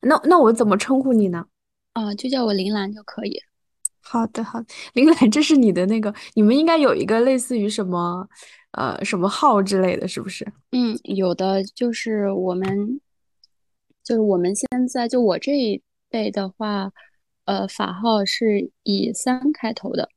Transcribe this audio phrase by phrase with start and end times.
[0.00, 1.46] 那那我怎么称呼你呢？
[1.92, 3.42] 啊，就叫我铃兰就可以。
[4.02, 8.26] 好的，好的，林兰，这是你的那个，你们应该有一个类似于什么，
[8.72, 10.44] 呃，什么号之类的，是不是？
[10.72, 13.00] 嗯，有的就是我们，
[14.02, 16.90] 就是我们现在就我这一辈的话，
[17.44, 20.08] 呃，法号是以三开头的，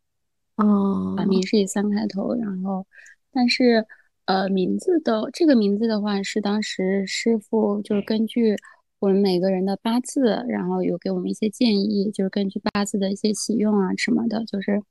[0.55, 2.87] 哦法哦，名是以三开头，然后，
[3.31, 3.85] 但是
[4.25, 8.55] 呃，名字的这个名字的话是当时师傅就是根据
[9.03, 14.81] 我们每个人的八字，然后有给我们一些建议，就是根据八字的一些喜用啊什么的，就是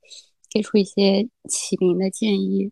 [0.50, 2.70] 给出一些起名的建议。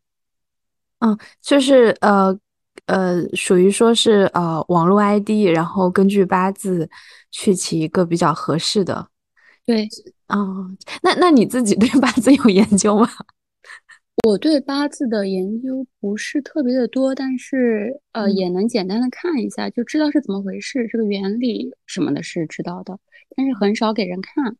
[0.99, 2.39] 嗯，就是呃
[2.85, 6.91] 呃，属于说是呃网络 ID，然后根据八字
[7.31, 9.09] 去起一个比较合适的。
[9.65, 9.89] 对。
[10.29, 10.69] 哦，
[11.03, 13.09] 那那你自己对八字有研究吗？
[14.23, 22.99] 我对八字的研究不是特别的多，但是呃嗯也能简单的看一下，就知道是怎么回事，这个原理什么的是知道的，
[23.35, 24.57] 但是很少给人看。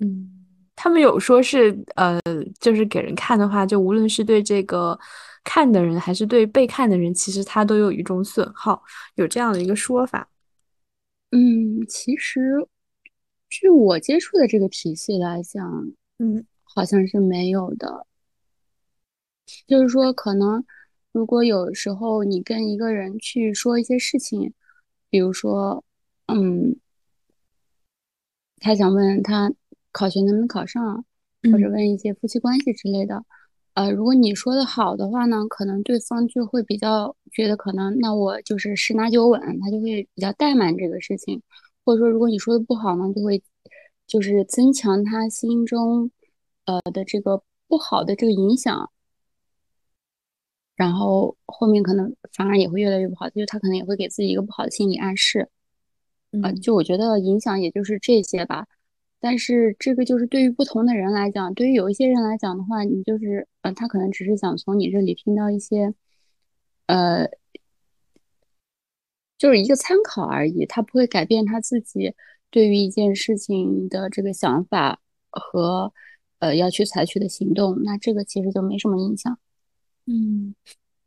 [0.00, 0.44] 嗯，
[0.74, 2.20] 他们有说是呃，
[2.58, 4.98] 就是给人看的话，就无论是对这个
[5.44, 8.82] 看的人，还是对被看的人，其实他都有一种损耗，
[9.14, 10.28] 有这样的一个说法。
[11.30, 12.40] 嗯，其实
[13.48, 18.07] 据我接触的这个体系来讲，嗯好像是没有的。
[19.66, 20.64] 就是说，可能
[21.12, 24.52] 如果有时候你跟一个人去说一些事情，
[25.10, 25.84] 比如说，
[26.26, 26.76] 嗯。
[28.60, 29.52] 他想问他
[29.92, 31.04] 考学能不能考上，
[31.44, 33.24] 或者嗯问一些夫妻关系之类的。
[33.74, 41.40] 呃，如果你说的好的话呢，可能对方就会比较觉得可能那我就是十拿九稳，他就会比较怠慢这个事情。
[41.84, 43.40] 或者说，如果你说的不好呢，就会
[44.08, 46.10] 就是增强他心中
[46.64, 48.90] 呃的这个不好的这个影响，
[50.78, 55.48] 然后后面可能反而也会越来越不好，就是他可能也会给自己一个不好的心理暗示。
[56.30, 58.68] 呃，嗯就我觉得影响也就是这些吧。
[59.18, 65.92] 但是这个就是对于不同的人来讲，对于有一些人来讲的话，你就是，呃，他可能只是想从你这里听到一些，
[66.86, 67.28] 呃，
[69.36, 72.14] 就是一个参考而已，他不会改变他自己
[72.52, 75.00] 对于一件事情的这个想法
[75.30, 75.92] 和，
[76.38, 77.82] 呃，要去采取的行动。
[77.82, 79.36] 那这个其实就没什么影响。
[80.08, 80.54] 嗯。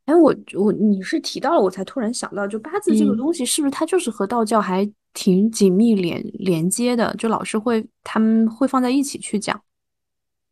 [0.05, 3.17] 哎，我我你是提到了，我才突然想到，就八字这个嗯。
[3.17, 7.13] 东西，是不是它就是和道教还挺紧密连连接的？
[7.17, 9.61] 就老师会他们会放在一起去讲。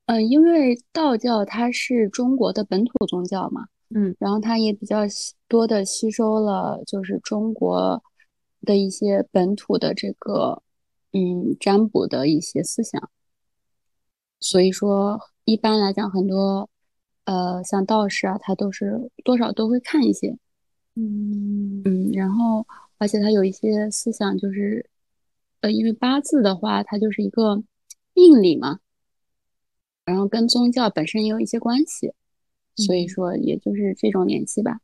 [0.06, 8.02] 嗯，因为道教它是中国的本土宗教嘛，嗯然后它也比较吸多的吸收了就是中国
[8.62, 10.62] 的一些本土的这个
[11.12, 13.10] 嗯占卜的一些思想，
[14.40, 16.70] 所以说一般来讲，很多
[17.30, 20.36] 呃像道士啊，他都是多少都会看一些，
[20.96, 22.66] 嗯嗯，然后
[22.98, 24.90] 而且他有一些思想就是
[25.62, 27.62] 呃，因为八字的话，它就是一个
[28.16, 28.80] 命理嘛。
[30.06, 32.12] 然后跟宗教本身也有一些关系，
[32.76, 34.80] 所以嗯说也就是这种联系吧。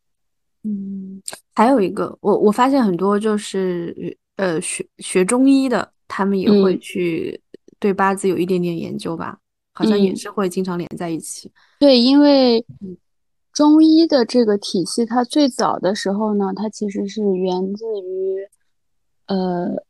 [0.61, 1.19] 嗯，
[1.55, 7.41] 还有一个，我我发现很多就是呃学学中医的，他们也会嗯去
[7.79, 9.39] 对八字有一点点研究吧，
[9.75, 11.51] 好像也嗯，是会经常连在一起。
[11.79, 12.97] 对，因为嗯
[13.51, 18.47] 中医的这个体系，它最早的时候呢，它其实是源自于，
[19.27, 19.83] 呃，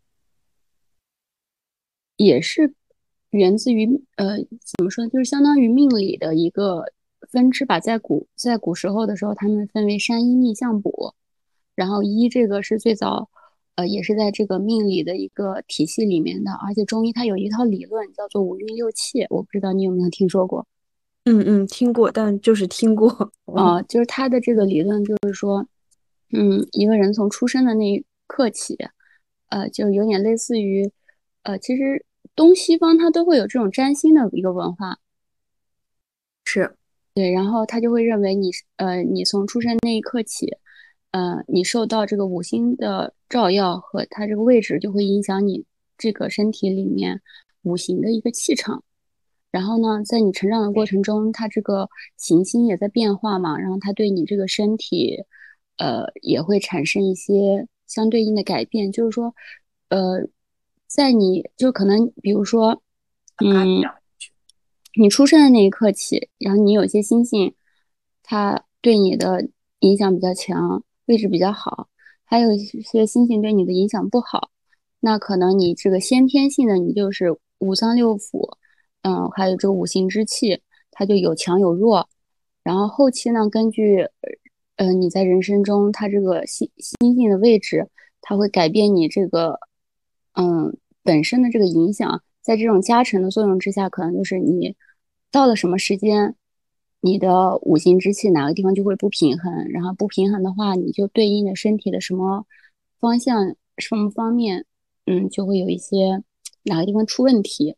[2.18, 2.74] 也是
[3.30, 6.86] 源自于呃，怎么说呢，就是相当于命理的一个
[7.30, 7.80] 分支吧。
[7.80, 11.16] 在古在古时候的时候，他们分为山医、命相卜，
[11.76, 13.30] 然后医这个是最早，
[13.76, 16.52] 呃，也是在这个命理的一个体系里面的。
[16.66, 20.66] 而且中医它有一套理论叫做五运六气，我不知道你有没有听说过。
[21.26, 23.32] 嗯嗯，听过，但就是听过。
[23.46, 25.66] 呃，就是它的这个理论就是说，
[26.32, 28.78] 嗯，一个人从出生的那一刻起，
[29.50, 30.92] 呃，就有点类似于，
[31.44, 32.06] 呃，其实
[32.36, 35.00] 东西方它都会有这种占星的一个文化，
[36.44, 36.76] 是，
[37.16, 40.56] 对，然后他就会认为你是，呃，你从出生那一刻起，
[41.16, 45.64] 呃，你受到这个五星的照耀和它这个位置，就会影响你
[45.98, 47.22] 这个身体里面
[47.62, 48.84] 五行的一个气场。
[49.50, 51.88] 然后呢，在你成长的过程中，它这个
[52.18, 55.24] 行星也在变化嘛，然后它对你这个身体，
[55.78, 58.92] 呃，也会产生一些相对应的改变。
[58.92, 59.34] 就是说，
[59.88, 60.28] 呃，
[60.86, 62.82] 在你就可能，比如说，
[63.38, 63.82] 嗯，
[65.00, 67.56] 你出生的那一刻起，然后你有些星星，
[68.22, 69.48] 它对你的
[69.80, 71.88] 影响比较强，位置比较好，
[72.24, 74.50] 还有一些星星对你的影响不好，
[75.00, 78.58] 那可能你这个先天性的你就是五脏六腑。
[79.08, 82.10] 嗯，还有这个五行之气，它就有强有弱。
[82.64, 84.08] 然后后期呢，根据
[84.78, 87.88] 呃你在人生中它这个星星星的位置，
[88.20, 89.60] 它会改变你这个
[90.34, 94.76] 嗯，本身的这个影响，在这种加成的作用之下，可能就是你
[95.30, 96.36] 到了什么时间，
[97.06, 102.48] 你的五行之气哪个地方就会不平衡，然后不平衡的话，你就对应的身体的什么
[103.00, 104.66] 方向、什么方面，
[105.06, 106.24] 嗯，就会有一些
[106.64, 107.76] 哪个地方出问题。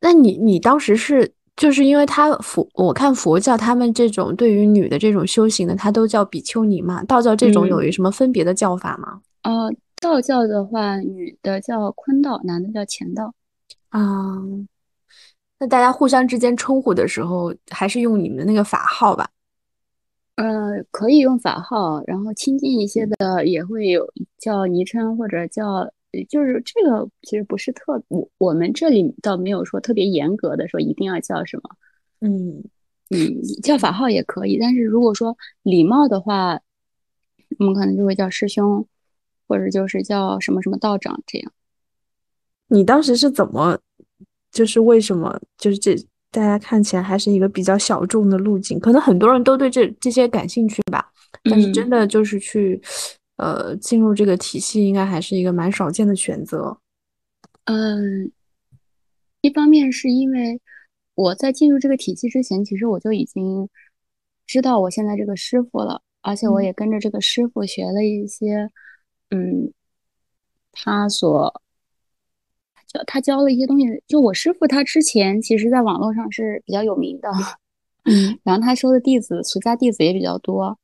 [0.00, 9.20] 那你你当时是就是因为他佛，我看佛教他们这种对于女的这种修行的，他都叫比丘尼嘛，道教这种有一什么分别的叫法吗？
[9.42, 13.32] 呃，道教的话，女的叫坤道，男的叫乾道。
[13.90, 14.34] 啊，
[15.58, 19.28] 那大家互相之间称呼的时候，还是用你们那个法号吧？
[20.36, 24.08] 呃，可以用法号，然后亲近一些的也会有
[24.38, 25.90] 叫昵称或者叫。
[26.30, 31.70] 就是这个其实不是特我我们这里倒没有说特别严格的说一定要叫什么，
[32.20, 32.64] 嗯
[33.10, 36.58] 嗯，叫法号也可以，但是如果说礼貌的话，
[37.58, 38.86] 我们可能就会叫师兄，
[39.46, 41.52] 或者就是叫什么什么道长这样。
[42.68, 43.78] 你当时是怎么，
[44.58, 45.94] 就是为什么就是这
[46.30, 51.12] 大家看起来还是一个比较小众的路径，可能很多人都对这这些感兴趣吧，
[51.44, 52.80] 但是真的就是去。
[53.38, 56.76] 呃，进入这个体系应该还是一个蛮少见的选择。
[57.66, 58.32] 嗯，
[59.42, 60.60] 一方面是因为
[61.14, 63.68] 我在进入这个体系之前，其实我就已经
[64.44, 68.68] 知道我现在这个师傅了，而且我也跟着这个师傅学了一些，
[69.30, 69.72] 嗯，
[70.72, 71.62] 他所
[72.88, 73.86] 教他教了一些东西。
[74.08, 77.30] 就我师傅他之前其实在网络上是比较有名的，
[78.04, 80.78] 嗯，然后他收的弟子俗家弟子也比较多。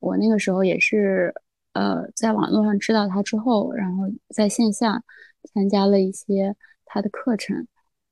[0.00, 1.32] 我那个时候也是。
[1.78, 4.04] 呃，在网络上知道他之后，然后
[4.34, 5.02] 在线下
[5.52, 6.56] 参加了一些
[6.86, 7.66] 他的课程。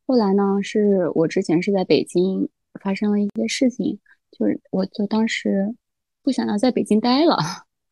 [0.06, 2.46] 后来呢，是我之前是在北京
[2.78, 3.98] 发生了一些事情，
[4.30, 5.74] 就是我就当时
[6.22, 7.38] 不想要在北京待了，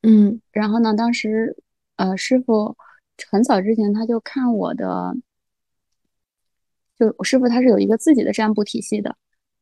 [0.02, 1.56] 嗯，然后呢，当时
[1.96, 2.76] 呃师傅
[3.30, 5.16] 很早之前他就看我的，
[7.02, 9.16] 就我师傅他是有一个自己的占卜体系的，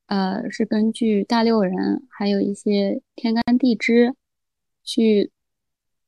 [0.07, 4.15] 呃，是根据大六壬还有一些天干地支
[4.85, 5.31] 去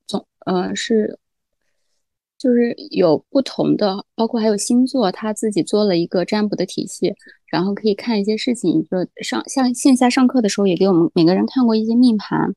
[0.07, 0.27] 总。
[0.45, 1.19] 呃，是，
[2.37, 7.15] 就是有不同的，包括还有星座，他自己做了一个占卜的体系，
[7.47, 8.85] 然后可以看一些事情。
[8.91, 12.55] 就上像线下上课的时候，也给我们每个人看过一些命盘，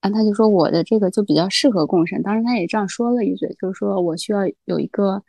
[0.00, 2.22] 然后他就说我的这个就比较适合共生。
[2.22, 5.22] 当时他也这样说了一嘴，就是说我需要有一个，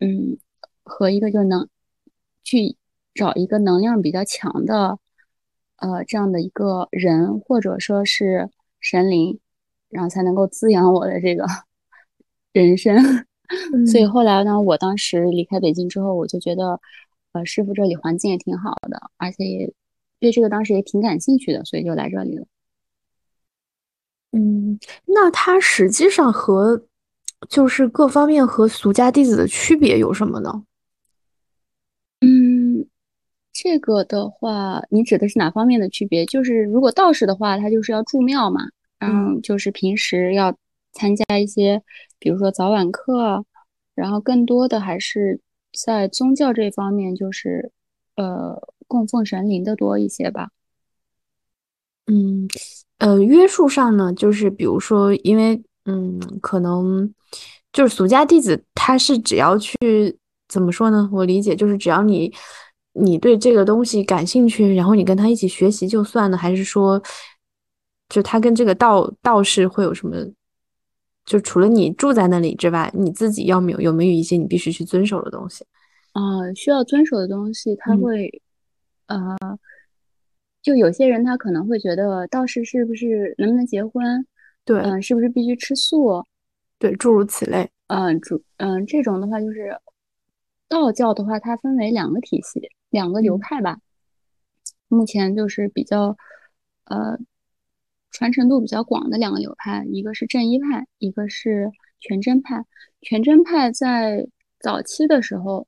[0.00, 0.38] 嗯，
[0.82, 1.68] 和一个就能
[2.44, 2.76] 去
[3.14, 4.98] 找一个能量比较强的，
[5.78, 9.40] 呃，这样的一个人，或者说是神灵。
[9.90, 11.46] 然后才能够滋养我的这个
[12.52, 12.96] 人生，
[13.86, 16.80] 所以后来呢，我当时离开北京之后，我就觉得，
[17.30, 19.72] 呃，师傅这里环境也挺好的，而且也
[20.18, 22.44] 对这个当时也挺感兴趣的，所以就来这里了。
[24.32, 26.82] 嗯，那它实际上和
[27.48, 30.64] 就是各方面和俗家弟子的区别有什么呢？
[33.54, 36.26] 嗯，这个的话，你指的是哪方面的区别？
[36.26, 38.62] 就是如果道士的话，他就是要住庙嘛。
[38.98, 40.54] 嗯，就是平时要
[40.92, 41.82] 参加一些，
[42.18, 43.44] 比如说早晚课，
[43.94, 45.40] 然后更多的还是
[45.72, 47.70] 在宗教这方面，就是
[48.16, 50.48] 呃供奉神灵的多一些吧。
[52.06, 52.48] 嗯，
[52.98, 57.12] 呃，约束上呢，就是比如说，因为嗯，可能
[57.72, 60.18] 就是俗家弟子，他是只要去
[60.48, 61.10] 怎么说呢？
[61.12, 62.32] 我理解就是只要你
[62.94, 67.02] 你对这个东西感兴趣，然后你跟他一起学习就算了，还是说？
[68.08, 70.14] 就他跟这个道道士会有什么？
[71.24, 75.64] 就除了你住在那里之外，你自己要没有有没有一些你必须去遵守的东西？
[76.12, 78.42] 啊，需要遵守的东西，他会，
[79.06, 79.18] 呃，
[80.62, 84.26] 就有些人他可能会觉得道士是不是能不能结婚？
[84.66, 86.22] 对，嗯，是不是必须吃素？
[86.78, 87.68] 对，诸如此类。
[87.88, 89.76] 嗯，主嗯这种的话，就是
[90.68, 92.60] 道教的话，它分为两个体系，
[92.94, 93.78] 两个流派吧。
[94.88, 96.16] 目前就是比较，
[96.84, 97.18] 呃。
[98.16, 102.64] 传承度比较广的两个流派，一个是正一派，一个是全真派。
[103.00, 104.28] 全真派在
[104.60, 105.66] 早期的时候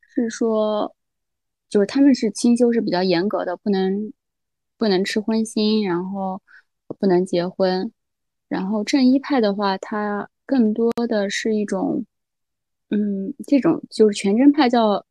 [0.00, 0.96] 是说，
[1.68, 4.12] 就是他们是清修是比较严格的，不能
[4.76, 6.42] 不能吃荤腥，然后
[6.98, 7.92] 不能结婚。
[8.48, 12.04] 然后正一派的话，它更多的是一种，
[12.90, 15.06] 嗯，这种就是全真派叫。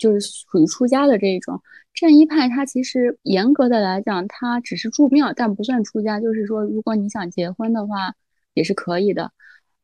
[0.00, 1.60] 就是属于出家的这一种
[1.92, 6.18] 正一派，他其实严格的来讲，他只是住庙，但不算出家。
[6.18, 8.14] 就是说，如果你想结婚的话，
[8.54, 9.30] 也是可以的。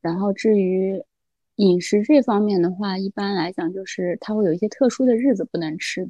[0.01, 1.03] 然后至于
[1.57, 6.09] 饮食这方面的话，一般来讲，就是他会有一些特殊的日子不能吃，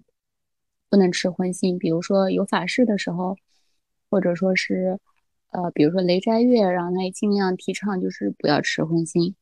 [0.88, 3.36] 不能吃荤腥，比如说有法事的时候，
[4.08, 4.98] 或者说是
[5.50, 9.34] 呃，比如说雷斋月，然后他也尽量提倡就是不要吃荤腥。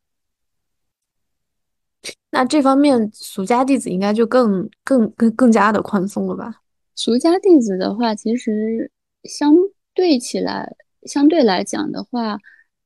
[2.31, 6.63] 那这方面俗家弟子应该就更更更更加的宽松了吧？
[6.95, 8.91] 俗家弟子的话，其实
[9.25, 9.55] 相
[9.95, 12.39] 对起来，相对来讲的话，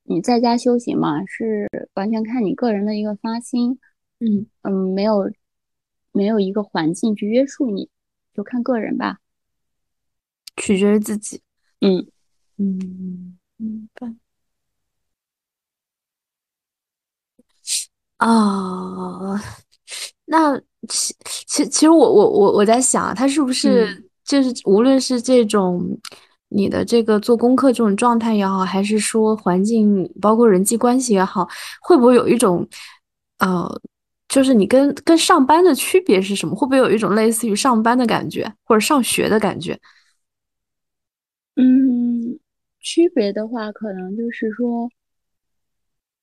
[0.04, 3.78] 你在家修行嘛，是完全看你个人的一个发心。
[4.20, 5.30] 嗯嗯，没有
[6.12, 7.88] 没有一个环境去约束你，
[8.34, 9.18] 就看个人吧。
[10.56, 11.40] 取决于自己。
[11.80, 12.06] 嗯
[12.56, 14.12] 嗯，明白。
[18.18, 19.40] 啊，
[20.26, 20.56] 那
[20.88, 21.14] 其
[21.46, 25.98] 其其实我我我我在想啊，他是不是就是无论是这种
[26.48, 31.48] 你的这个做功课这种状态也好，还是说环境包括人际关系也好，
[31.80, 32.66] 会不会有一种
[33.38, 33.80] 呃，
[34.28, 36.54] 就是你跟跟上班的区别是什么？
[36.54, 39.78] 会不会有一种类似于上班的感觉，或者上学的感觉？
[41.56, 42.38] 嗯，
[42.80, 44.90] 区别的话，可能就是说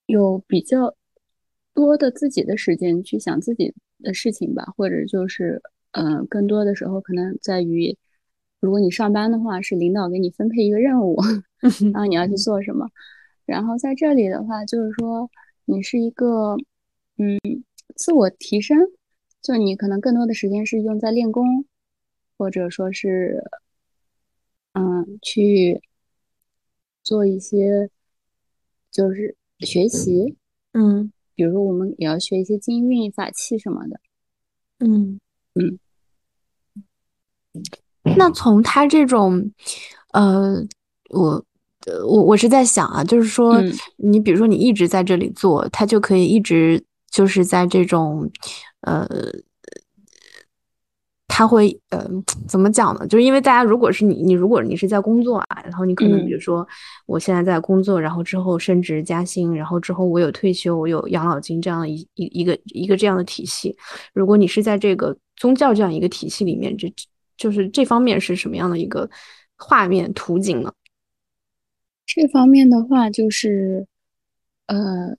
[0.06, 0.94] 有比较
[1.76, 7.96] 多的自己的时间去想自己的事情吧，或者就是，嗯，更多的时候可能在于，
[8.60, 11.16] 如果你上班的话，是领导给你分配一个任务，
[11.94, 12.90] 然后你要去做什么，
[13.46, 15.30] 然后在这里的话，就是说
[15.66, 16.58] 你是一个，
[17.18, 17.38] 嗯，
[17.96, 18.80] 自我提升，
[19.42, 21.66] 就你可能更多的时间是用在练功，
[22.38, 23.44] 或者说是。
[24.78, 25.82] 嗯，去
[27.02, 27.90] 做一些
[28.92, 30.36] 就是学习，
[30.74, 34.00] 嗯，比如说我们也要学一些金运法器什么的，
[34.80, 35.20] 嗯
[35.54, 35.80] 嗯。
[38.18, 39.52] 那从他这种，
[40.14, 40.66] 呃，
[41.10, 41.46] 我
[42.08, 43.62] 我我是在想啊，就是说，
[43.98, 48.32] 你比如说你一直在这里做，他就可以一直就是在这种，
[48.82, 49.08] 呃。
[51.38, 52.10] 他会呃
[52.48, 53.06] 怎么讲呢？
[53.08, 56.66] 就是因为大家如果是你，你如果你是在工作啊，然后你可能比如说
[57.06, 63.76] 我现在在工作，然后之后升职加薪，然后之后我有退休，我有养老金这样一一一个一个这样的体系。
[64.14, 66.90] 如果你是在这个宗教这样一个体系里面，这
[67.36, 69.10] 就是这方面是什么样的一个
[69.58, 70.72] 画面图景呢？
[72.06, 73.86] 这方面的话，就是
[74.68, 75.18] 呃，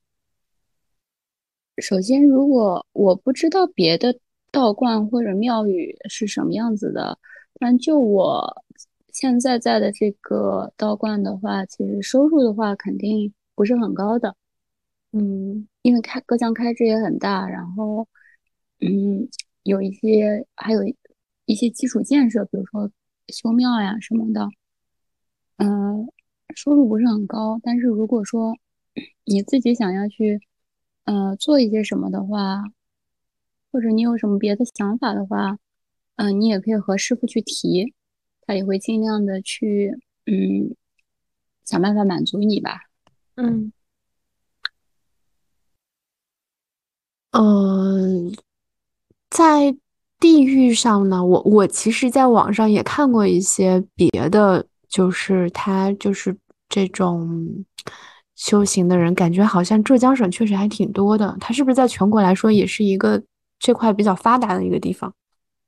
[1.77, 4.19] 首先如果我不知道别的。
[4.57, 7.19] 道观或者庙宇是什么样子的？
[7.61, 8.65] 但就我
[9.13, 14.35] 现在在的这个道观的话，其实收入的话肯定不是很高的。
[15.13, 18.09] 嗯，因为开各项开支也很大，然后
[18.81, 19.29] 嗯，
[19.63, 20.81] 有一些还有
[21.45, 22.91] 一些基础建设，比如说
[23.29, 24.49] 修庙呀什么的，
[25.59, 26.09] 嗯，
[26.55, 27.61] 收入不是很高。
[27.63, 28.57] 但是如果说
[29.25, 30.41] 你自己想要去
[31.05, 32.65] 呃做一些什么的话，
[33.77, 35.59] 或者你有什么别的想法的话，
[36.17, 37.93] 嗯，你也可以和师傅去提，
[38.41, 39.93] 他也会尽量的去，
[40.25, 40.75] 嗯，
[41.63, 42.81] 想办法满足你吧。
[43.35, 43.71] 嗯，
[47.33, 48.35] 嗯，
[49.29, 49.77] 在
[50.19, 56.35] 地域上呢，我我其实在网上也看过一些别的，就是他就是
[56.71, 57.63] 这种
[58.35, 61.37] 修行的人，感觉好像浙江省确实还挺多的。
[61.39, 63.23] 他是不是在全国来说也是一个？
[63.59, 65.15] 这块比较发达的一个地方，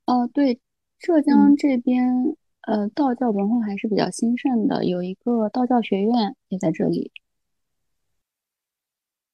[0.06, 0.60] 哦，对，
[0.98, 7.10] 浙江这边，呃，道教文化还是比较兴盛的，有一个道教学院也在这里。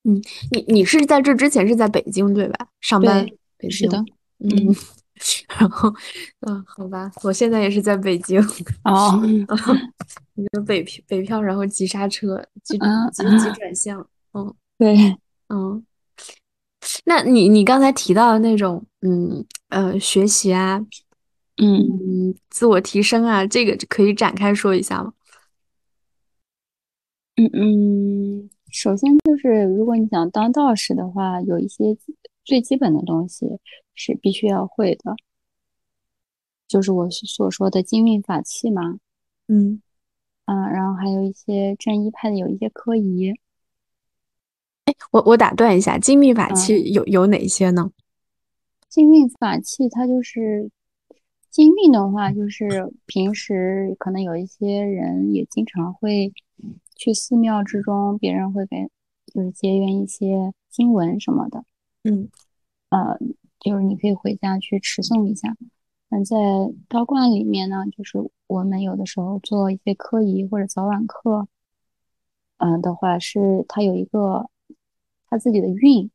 [0.04, 0.20] 嗯，
[0.50, 2.68] 你你是在这之前是在北京对吧？
[2.80, 3.26] 上班，
[3.70, 3.98] 是的，
[4.38, 4.48] 嗯，
[5.58, 5.92] 然后，
[6.40, 8.40] 嗯，好吧，我现在也是在北京。
[8.84, 9.20] 哦，
[10.36, 15.16] 一个北漂，北漂，然后急刹车，急急急转向，嗯，对，
[15.48, 15.84] 嗯。
[17.04, 20.84] 那你你刚才提到的那种，嗯呃，学习啊，
[21.56, 25.12] 嗯自我提升啊，这个可以展开说一下吗？
[27.36, 31.96] 嗯嗯，首先就是如果你想当道士的话，有一些
[32.44, 33.58] 最基本的东西
[33.94, 35.16] 是必须要会的，
[36.68, 38.98] 就是我所说的金运法器嘛，
[39.48, 39.80] 嗯
[40.46, 43.32] 嗯，然后还有一些正一派的有一些科仪。
[44.84, 47.90] 哎，我我打断一下，精密法器有有哪些呢？
[48.88, 50.70] 精密法器它就是
[51.50, 56.32] 精密的话，就是平时可能有一些人也经常会
[56.96, 58.88] 去寺庙之中，别人会给
[59.32, 61.64] 就是结缘一些经文什么的。
[62.02, 62.28] 嗯，
[62.90, 63.18] 呃，
[63.60, 65.56] 就是你可以回家去持诵一下。
[66.10, 66.36] 那在
[66.88, 71.48] 道观里面呢，就是我们有的时候做一些科仪或者早晚课，
[72.58, 74.50] 嗯的话是它有一个。
[75.34, 76.08] 他自己的韵，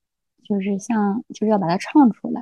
[0.46, 2.42] 就是像，就是要把它唱出来。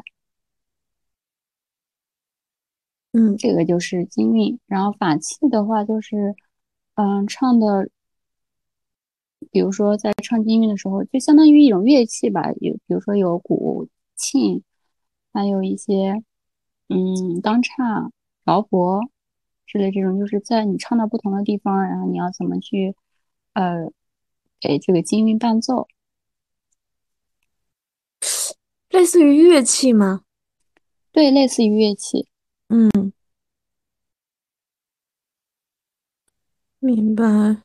[3.14, 4.60] 嗯，这个就是金韵。
[4.68, 6.36] 然后法器的话，就是，
[6.94, 7.90] 嗯，唱的，
[9.50, 12.52] 比如说在唱金韵的时候，就相当于一种乐器吧。
[12.62, 14.62] 有，比如说有鼓，磬，
[15.34, 16.22] 还有一些
[16.90, 18.12] 嗯当叉、
[18.44, 19.02] 饶伯
[19.66, 22.96] 之类这种，就是在你唱到不同的地方，然后你要怎么去
[23.54, 23.92] 呃
[24.60, 25.88] 给这个金韵伴奏。
[28.90, 30.22] 类似于乐器吗？
[31.12, 32.28] 对，类似于乐器。
[32.70, 33.12] 嗯，
[36.80, 37.64] 明白。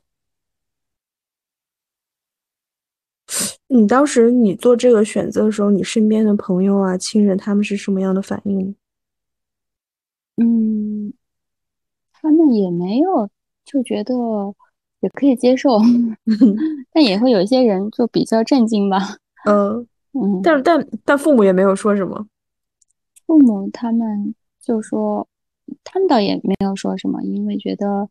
[3.67, 8.75] 你当时你做这个选择的时候，你身边的朋友啊、亲人他们是什么样的反应？
[10.37, 11.13] 嗯，
[12.11, 13.29] 他们也没有
[13.65, 14.13] 就觉得
[14.99, 15.79] 也可以接受，
[16.91, 19.17] 但也会有一些人就比较震惊吧。
[19.45, 22.27] 嗯嗯，但但但父母也没有说什么。
[23.25, 25.27] 父母他们就说，
[25.83, 28.09] 他们倒也没有说什么，因为觉得，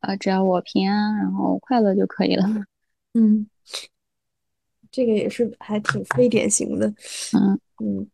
[0.00, 2.44] 呃，只要我平安，然后快乐就可以了。
[3.14, 3.46] 嗯，
[4.90, 6.88] 这个也是还挺非典型的。
[7.32, 7.58] 嗯。
[7.82, 8.08] 嗯，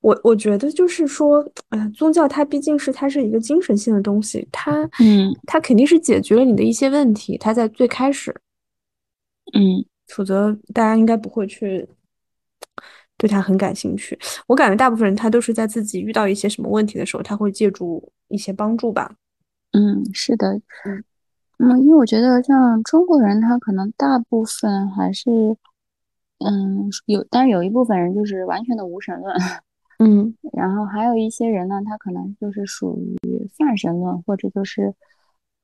[0.00, 8.34] 我我觉得就是说，哎，宗教它毕竟是它是一个精神性的东西，它嗯，它肯定是解决了你的一些问题，它在最开始，
[9.54, 11.88] 嗯，否则大家应该不会去。
[13.20, 19.12] 对他很感兴趣，我感觉大部分人他都是在自己遇到一些什么问题的时候，他会借助一些帮助吧。
[19.72, 20.52] 嗯，是的，
[20.84, 21.04] 嗯，
[21.58, 25.28] 嗯，因为我觉得像中国人，他可能大部分还是，
[26.38, 29.34] 嗯，有，但是有一部分人就是完全的无神论，
[29.98, 34.94] 嗯，然后还有一些人呢，他可能就是属于泛神论，或者就是，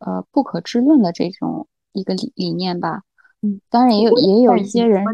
[0.01, 3.03] 呃，不可知论的这种一个理理念吧。
[3.45, 5.05] 嗯，当然也有也有一些人，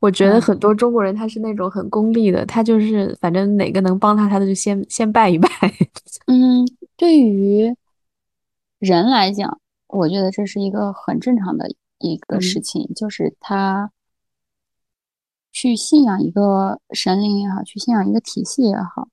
[0.00, 5.48] 我觉得很多中国人他是那种很功利的，他就是反正哪个能帮他，他就先先拜一拜。
[6.26, 6.66] 嗯，
[6.96, 7.76] 对于
[8.80, 11.68] 人来讲，我觉得这是一个很正常的
[11.98, 13.92] 一个事情，就是他
[15.52, 19.06] 去信仰一个神灵也好，去信仰一个体系也好，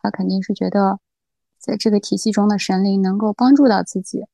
[0.00, 0.98] 他肯定是觉得
[1.58, 4.24] 在这个体系中的神灵能够帮助到自己，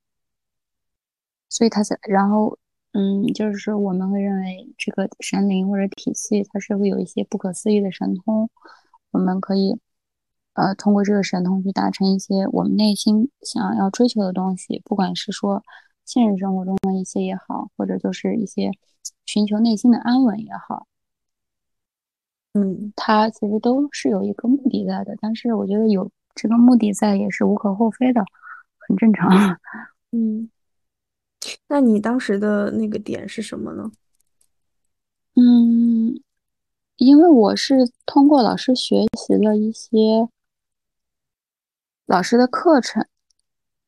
[1.49, 2.57] 所以他才然后。
[2.97, 8.49] 嗯，就是说我们会认为这个神灵或者体系，它是会有一些不可思议的神通，
[9.11, 9.79] 我们可以，
[10.55, 15.63] 呃，通过这个神通去达成一些我们内心想要追求的东西，不管是说
[16.07, 18.71] 现实生活中的一些也好，或者就是一些
[19.27, 20.87] 寻求内心的安稳也好，
[22.55, 25.15] 嗯，它其实都是有一个目的在的。
[25.21, 28.25] 但是我觉得有这个目的在也是无可厚非的，
[28.79, 29.29] 很正常。
[30.13, 30.49] 嗯。
[31.69, 33.91] 那你当时的那个点是什么呢？
[35.35, 36.21] 嗯，
[36.97, 40.29] 因为我是通过老师学习了一些
[42.07, 43.07] 老师的课程，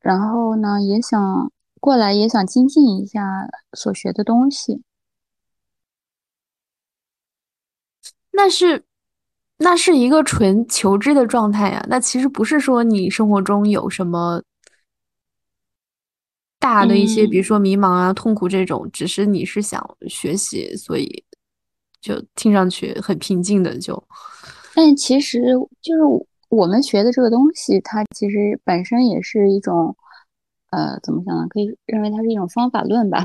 [0.00, 4.82] 然后呢，也想过来，也想精进一下所学的东西。
[8.32, 8.84] 那是，
[9.56, 11.84] 那是一个纯求知的状态呀。
[11.88, 14.42] 那其实不是说你生活中有什么。
[16.58, 21.24] 大的一些，比如说迷茫啊、痛苦这种，只是你是想学习，所以
[22.00, 24.02] 就听上去很平静的就。
[24.74, 25.40] 但其实
[25.80, 26.02] 就是
[26.48, 29.96] 我们学的这个东西，它其实本身也是一种，
[30.70, 31.46] 呃，怎么讲呢？
[31.48, 33.24] 可以认为它是一种方法论吧。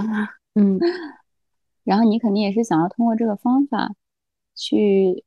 [0.56, 0.80] 嗯。
[1.84, 3.94] 然后你肯定也是想要通过这个方法
[4.56, 5.26] 去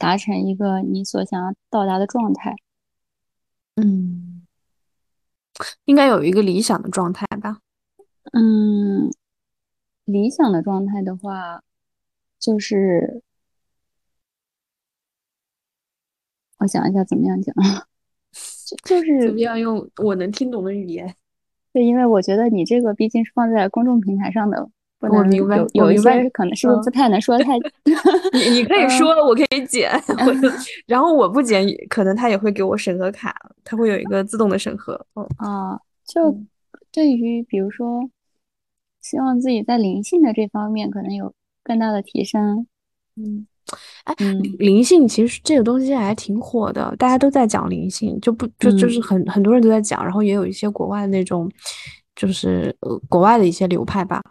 [0.00, 2.56] 达成一个你所想要到达的状态。
[3.76, 4.33] 嗯。
[5.84, 7.58] 应该有一个理想的状态吧。
[8.32, 9.10] 嗯，
[10.04, 11.62] 理想的状态的话，
[12.38, 13.22] 就是
[16.58, 17.54] 我想一下怎么样讲，
[18.84, 21.14] 就是怎么样用我能听懂的语言。
[21.72, 24.70] 对，因为我觉得你这个毕竟是放在公众平台上的。
[25.08, 27.58] 我明白，有一些可能是不是不太能说太？
[28.32, 29.90] 你你可以说，我可以剪，
[30.86, 34.94] 然后我不剪，可能他也会给我审核卡，他会有一个自动的审核。
[35.36, 36.36] 啊，就
[36.92, 38.08] 对于比如说，
[39.00, 42.66] 希望自己在灵性的这方面可能有更大的提升。
[43.16, 43.46] 嗯，
[44.04, 44.14] 哎，
[44.58, 51.50] 灵性其实这个东西还挺火的，大家都在讲灵性，就不就就是很很多人都在讲，然后也有一些国外那种。
[52.16, 54.22] 就是呃，国外的一些流派吧，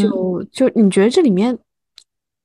[0.00, 1.56] 就就你觉得这里面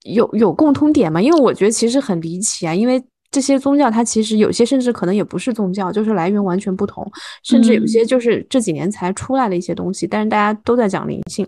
[0.04, 1.22] 有有共通点吗？
[1.22, 7.10] 因为我觉得其实很离奇啊，因为这些宗教它其实有些甚至可能也不是宗教，就是来源完全不同，
[7.43, 11.48] 甚至有些就是这几年才出来的一些东西，但是大家都在讲灵性。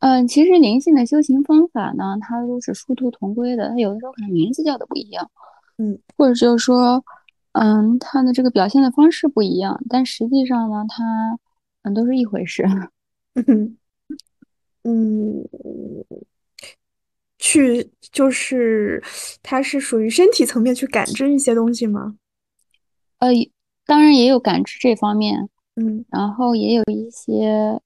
[0.00, 5.30] 嗯，其实灵性的修行方法呢，它都是殊途同归的，它有的时候可能名字叫的不一样，
[5.78, 7.02] 嗯，或者就是说，
[7.52, 11.38] 嗯，它的这个表现的方式不一样，但实际上呢，它。
[11.82, 12.64] 嗯，都是一回事。
[14.84, 15.44] 嗯，
[17.38, 19.02] 去，就是
[19.42, 22.16] 它是属于身体层面去感知一些东西吗？
[23.18, 23.28] 呃，
[23.86, 27.80] 当然也有感知这方面，嗯然后也有一些，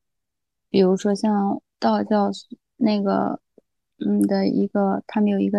[0.71, 2.31] 比如说像道教
[2.79, 3.39] 那个，
[3.99, 5.59] 嗯的一个，他们有一个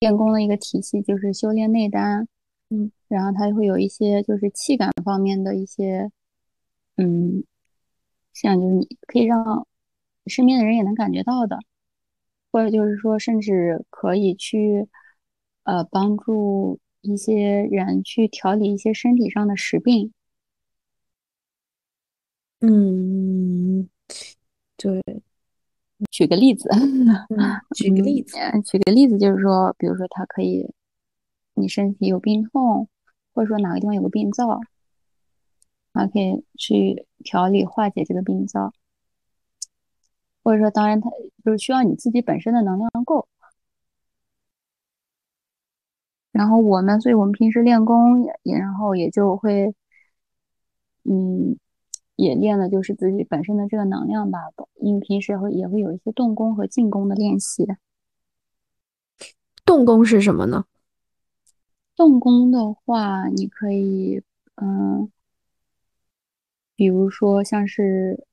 [0.00, 2.26] 练功的一个体系，就是修炼内丹，
[2.70, 6.10] 嗯然后它会有一些就是气感方面的一些，
[6.98, 7.44] 嗯，
[8.34, 9.66] 像就是你可以让
[10.26, 11.58] 身边的人也能感觉到的，
[12.52, 14.88] 或者就是说甚至可以去，
[15.62, 20.12] 呃，帮助一些人去调理一些身体上的实病。
[22.60, 23.88] 嗯，
[24.76, 25.00] 对，
[26.10, 27.38] 举个例子，嗯，
[27.76, 30.68] 举个嗯，例子，呃举个例子就是说，比如说他可以，
[31.54, 32.88] 你身体有病痛，
[33.32, 34.58] 或者说哪个地方有个病灶，
[35.92, 38.72] 它可以去调理化解这个病灶。
[40.42, 41.10] 或者说，当然它
[41.44, 43.28] 就是需要你自己本身的能量够。
[46.32, 49.74] 然后我们，所以我们平时练功也也，然后也就会，
[51.04, 51.58] 嗯，
[52.16, 54.38] 也练的就是自己本身的这个能量吧。
[54.76, 57.66] 因为平时也会也会有一些动功和静功的练习。
[59.64, 60.64] 动功是什么呢？
[61.96, 64.22] 动功的话，你可以，
[64.54, 65.10] 嗯，
[66.78, 68.24] 比如说像是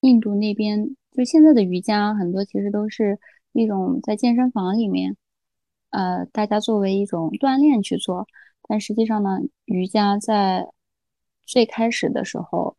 [0.00, 3.18] 印度那边，就现在的瑜伽很多其实都是
[3.52, 5.18] 一种在健身房里面，
[5.90, 8.26] 呃，大家作为一种锻炼去做。
[8.62, 10.66] 但实际上呢，瑜伽在
[11.44, 12.74] 最开始的时候，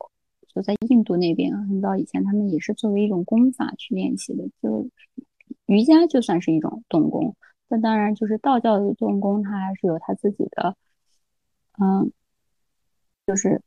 [0.48, 4.44] 就在印度那边，很早以前，他们也是作为一种功法去练习的。
[4.64, 4.90] 就
[5.68, 7.36] 瑜伽就算是一种动功，
[7.68, 10.76] 那当然就是道教的动功，它还是有它自己的，
[11.80, 12.12] 嗯，
[13.28, 13.62] 就是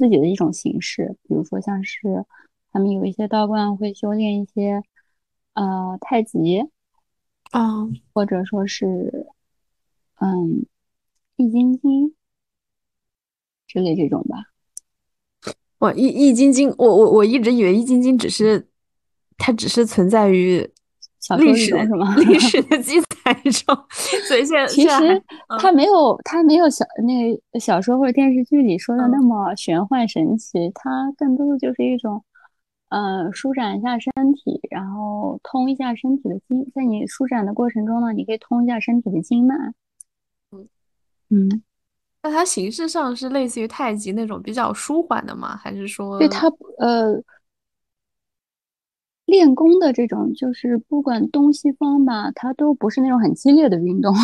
[0.00, 1.14] 自己的一种形式。
[1.28, 2.24] 比如说像是
[2.72, 4.82] 他们有一些道观会修炼一些，
[5.52, 6.64] 呃，太极，
[7.50, 9.26] 啊，或者说是，
[10.20, 10.64] 嗯，
[11.36, 12.14] 易筋经
[13.66, 14.46] 之类这种吧。
[15.78, 18.68] 我易易筋经，我我我一直以为易筋经只是
[19.36, 20.66] 它只是存在于
[21.18, 22.16] 小说历史里头是吗？
[22.16, 23.76] 历史的记载中，
[24.26, 25.22] 所以现在其实
[25.58, 32.24] 它没有，它没有小那个小说或者电视剧里说的那嗯么玄幻神奇，它更多的就是一种，
[32.88, 39.54] 呃，舒展一下身体，然后通一下身体的经，在你舒展的过程中呢，你可以通一下身体的经脉。
[40.52, 40.68] 嗯
[41.30, 41.62] 嗯，
[42.22, 45.56] 那它形式上是类似于太极那种比较舒缓的吗？
[45.56, 47.14] 还是说对它呃
[49.30, 54.14] 练功的这种，就是不管东西方吧，它都不是那种很激烈的运动。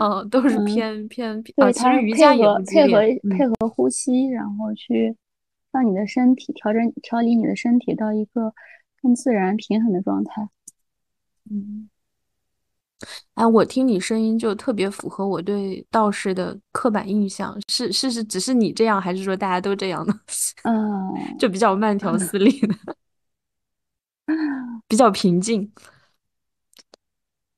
[0.00, 1.42] 嗯 都是嗯，偏偏啊？
[1.56, 5.16] 对，其实瑜伽也合配合不激烈，嗯配合呼吸，然后去
[5.72, 8.52] 让你的身体调整调理你的身体到一个
[9.00, 10.48] 更自然平衡的状态。
[11.50, 11.88] 嗯。
[13.34, 20.14] 哎，我听你声音就特别符合我对道士的刻板印象，是是是，只是你这样，还是说大家都这样呢？
[20.64, 22.74] 嗯，就比较慢条斯理的，
[24.88, 25.72] 比较平静，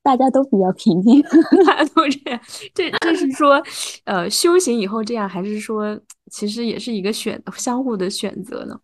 [0.03, 1.21] 大家都比较平静。
[1.65, 2.39] 大家都这样。
[2.73, 3.61] 这这是说，
[4.05, 5.99] 呃，修行以后这样，还是说
[6.31, 8.79] 其实也是一个选相互的选择呢？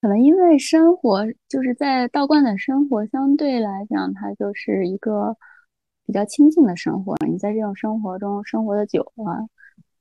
[0.00, 5.36] 可能因为生活就是在道观的生活，相对来讲，它就是一个
[6.04, 7.14] 比较清静的生活。
[7.24, 9.46] 你在这种生活中生活的久了，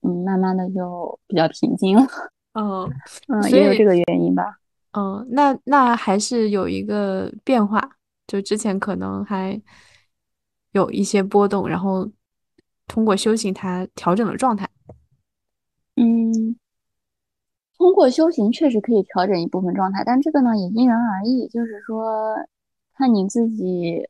[0.01, 2.07] 嗯，慢慢的就比较平静了。
[2.53, 2.89] 哦，
[3.27, 4.57] 嗯，也有这个原因吧。
[4.91, 9.61] 嗯，那那还是有一个变化，就之前可能还
[10.71, 12.09] 有一些波动，然后
[12.87, 14.69] 通过修行它调整了状态。
[15.95, 16.55] 嗯，
[17.77, 22.35] 通过修行确实可以调整一部分状态，但这个呢也因人而异，就是说
[22.93, 24.05] 看你自己。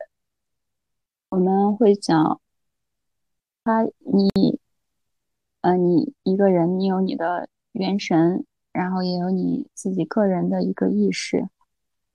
[1.29, 2.41] 我们会讲，
[3.63, 4.59] 他你，
[5.61, 11.47] 呃，你一个人，你有你的元神，然后也有你自己个人的一个意识，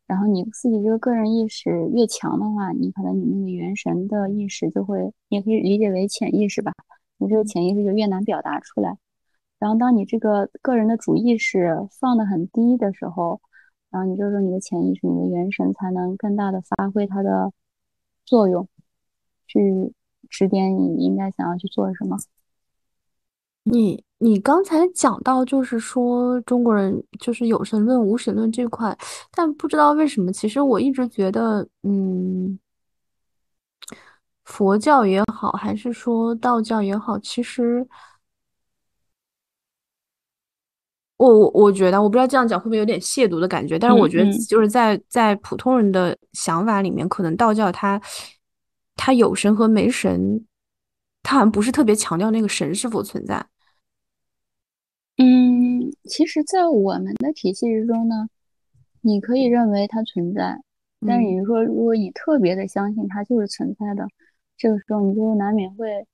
[0.06, 6.72] 然后你自己这个个人意识越强的话，你可能你那个元神的意识就会，你也可以理解为潜意识吧，
[7.18, 8.96] 你这个潜意识就越难表达出来。
[9.58, 13.40] 然后当你这个个人的主意识放得很低的时候，
[13.90, 17.52] 然后你就说你的潜意识、你的元神才能更大的发挥它的
[18.24, 18.68] 作用，
[19.46, 19.92] 去
[20.28, 22.18] 指点你应该想要去做什么。
[23.62, 28.96] 你你刚才讲到，就是说中国人就是有神论、无神论这块，
[29.30, 32.58] 但不知道为什么，其实我一直觉得，嗯，
[34.44, 37.86] 佛教也好，还是说道教也好，其实
[41.18, 48.00] 我我我觉得，我不知道这样讲会不会有点亵渎的感觉，但是我觉得就是在在普通人的想法里面，可能道教它
[48.94, 50.46] 它有神和没神，
[51.22, 53.46] 它好像不是特别强调那个神是否存在。
[55.18, 58.28] 嗯，其实，在我们的体系之中呢，
[59.00, 60.60] 你可以认为它存在，
[61.06, 64.06] 但是嗯，你说如果你特别的相信它就是存在的，
[64.56, 66.06] 这个时候你就难免会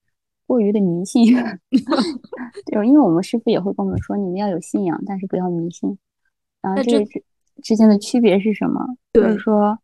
[0.47, 1.25] 过于的迷信。
[2.67, 5.99] 对，因为我们师傅也会跟我们说，你们要有信仰，但是不要迷信。
[6.61, 7.25] 然后这这个之
[7.62, 8.87] 之间的区别是什么？
[9.15, 9.79] 就是，说，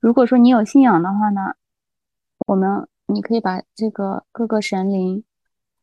[0.00, 1.54] 如果说你有信仰的话呢，
[2.46, 5.24] 我们你可以把这个各个神灵，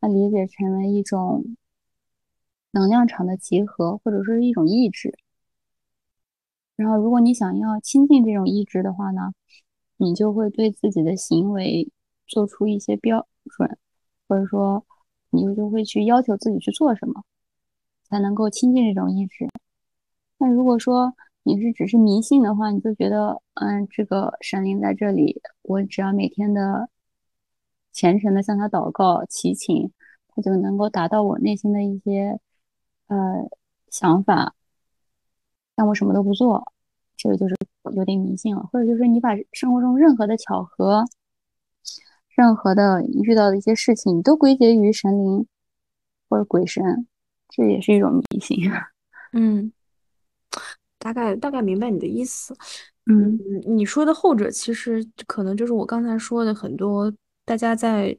[0.01, 1.45] 它理解成为一种
[2.71, 5.17] 能量场的集合，或者说是一种意志。
[6.75, 9.33] 然后，如果你想要亲近这种意志的话呢，
[9.97, 11.91] 你就会对自己的行为
[12.25, 13.77] 做出一些标准，
[14.27, 14.85] 或者说
[15.31, 17.23] 你就就会去要求自己去做什么，
[18.03, 19.49] 才能够亲近这种意志。
[20.37, 26.89] 那如果说你是只是迷信的话，你就觉得，嗯，这个神灵在这里，我只要每天的
[27.91, 29.91] 虔诚的向他祷告祈请，
[30.29, 32.39] 他就能够达到我内心的一些
[33.09, 33.49] 呃
[33.91, 34.55] 想法，
[35.75, 36.71] 但我什么都不做，
[37.17, 37.55] 这个就是
[37.95, 38.67] 有点迷信了。
[38.71, 41.05] 或者就是你把生活中任何的巧合、
[42.29, 45.45] 任何的遇到的一些事情，你都归结于神灵
[46.29, 47.07] 或者鬼神，
[47.49, 48.57] 这也是一种迷信。
[49.33, 49.71] 嗯，
[50.97, 52.55] 大概大概明白你的意思。
[53.05, 58.17] 嗯，嗯你说的后者其实可能就是我刚才说的很多大家在。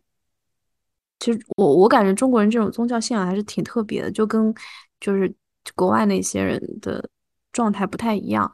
[1.20, 4.52] 其实我我感觉中国人这种宗教信仰还是挺特别的，就跟
[5.00, 5.32] 就是
[5.76, 7.08] 国外那些人的
[7.52, 8.50] 状态不太一样，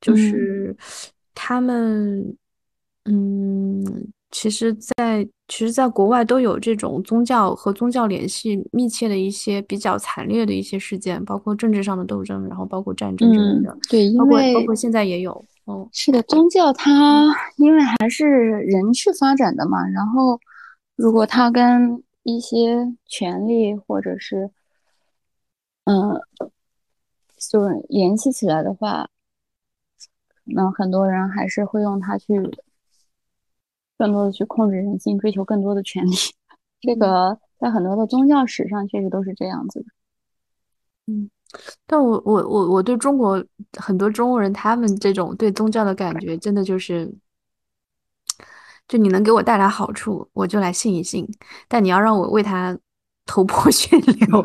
[0.00, 0.16] 就嗯。
[0.16, 0.76] 是
[1.34, 2.36] 他们，
[3.06, 3.82] 嗯，
[4.30, 15.32] 其实在，其实，在国外都有这种宗教和宗教联系密切的一些比较惨烈的一些事件，包括政治上的斗争，然后包括战争之类嗯，的，对，包因为括包括现在也有，
[15.64, 20.38] 哦，是的，宗教它因为还是人去发展的嘛，然后
[20.96, 24.50] 如果它跟一些权利或者是
[25.84, 26.20] 嗯，
[27.38, 29.08] 就是联系起来的话，
[30.44, 32.34] 那很多人还是会用它去
[33.98, 36.12] 更多的去控制人心，追求更多的权利。
[36.80, 39.86] 这嗯个在很多的宗教史上确实都是这样子的。
[41.06, 41.30] 嗯。
[41.84, 43.44] 但我我我我对中国
[43.76, 47.12] 很多中国人他们这种对宗教的感觉，真的就是，
[48.90, 51.24] 就你能给我带来好处，我就来信一信。
[51.68, 52.76] 但你要让我为他
[53.24, 54.42] 头破 血流，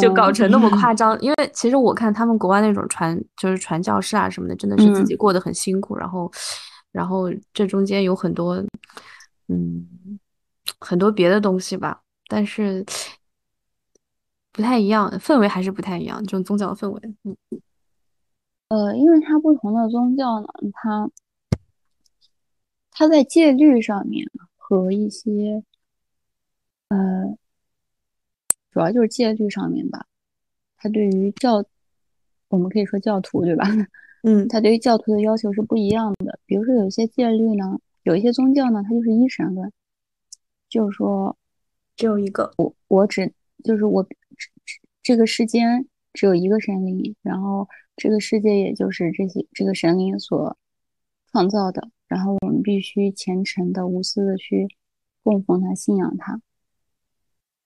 [0.00, 1.20] 就搞嗯成那么夸张。
[1.20, 6.32] 因为其实我看他们国外那种传就是传教士啊什么的，真的是自己嗯，过得很辛苦，然后
[6.90, 8.54] 然后这中间有很多
[9.48, 9.86] 嗯
[10.80, 12.82] 很多别的东西吧，但是
[14.52, 17.00] 不太一样，氛围还是不太一样，这种宗教氛围。
[17.24, 17.36] 嗯
[18.70, 21.10] 呃，因为它不同的宗教呢，它
[22.92, 25.64] 它在戒律上面和一些
[26.88, 27.36] 呃，
[28.70, 30.06] 主要就是戒律上面吧，
[30.76, 31.64] 它对于教，
[32.48, 33.66] 我们可以说教徒对吧？
[34.22, 36.38] 嗯， 它对于教徒的要求是不一样的。
[36.44, 39.72] 比如说有一些戒律呢，有一些宗教呢，它就是一神论，
[40.68, 41.36] 就是说
[41.96, 42.52] 只有一个。
[42.58, 43.32] 我我只
[43.64, 44.06] 就是我
[45.02, 50.56] 这个世间只有一个神灵，然后这个世界也就是这些这个神灵所
[51.30, 54.68] 创造的，然后我们必须虔诚的、无私的去
[55.22, 56.42] 供奉他、信仰他。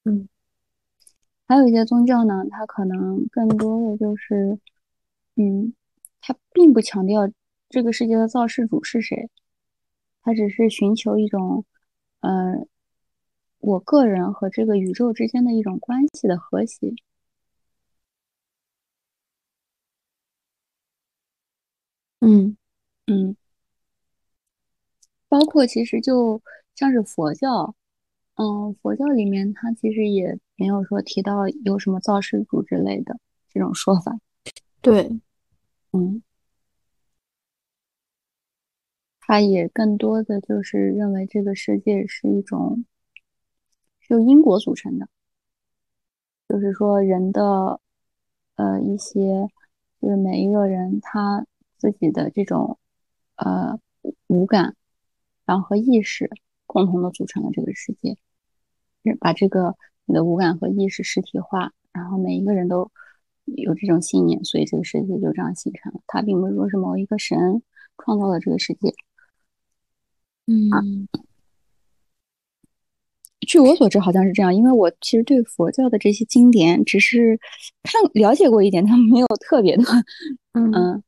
[0.04, 0.28] 嗯
[1.48, 4.58] 还有一些宗教呢，它可能更多的就是，
[5.34, 5.74] 嗯，
[6.20, 7.28] 它并不强调
[7.68, 9.28] 这个世界的造世主是谁，
[10.22, 11.64] 它只是寻求一种，
[12.20, 12.66] 呃，
[13.58, 16.92] 我个人和这个宇宙之间的一种关系的和谐。
[22.20, 22.56] 嗯
[23.06, 23.36] 嗯，
[25.38, 26.40] 包括其实就
[26.74, 27.74] 像是佛教，
[28.36, 33.18] 嗯，佛教里面它其实也没有说提到有什么造世主之类的
[33.50, 34.18] 这种说法。
[34.80, 35.20] 对，
[35.92, 36.22] 嗯，
[39.20, 42.86] 他也更多的就是认为这个世界是一种
[44.00, 45.06] 是由因果组成的，
[46.48, 47.78] 就是说人的
[48.54, 49.50] 呃一些
[50.00, 51.44] 就是每一个人他
[51.76, 52.78] 自己的这种
[53.34, 53.78] 呃
[54.28, 54.74] 五感，
[55.46, 56.30] 然后和意识
[56.66, 58.18] 共同的组成了这个世界。
[59.20, 62.90] 把这个你的五感和意识实体化，然后每一个人都
[63.44, 66.00] 有这种信念，所以这个世界就这样形成了。
[66.06, 67.62] 它并不是说是某一个神
[67.96, 68.88] 创造了这个世界
[70.70, 70.80] 啊。
[70.80, 71.08] 嗯
[73.46, 74.52] 据我所知，好像是这样。
[74.52, 77.38] 因为我其实对佛教的这些经典只是
[77.84, 79.84] 看了解过一点，他们没有特别的。
[80.54, 81.00] 嗯，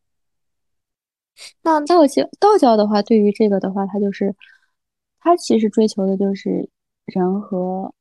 [1.62, 4.34] 那道教道教的话，对于这个的话，它就是
[5.20, 6.68] 它其实追求的就是
[7.06, 7.94] 人和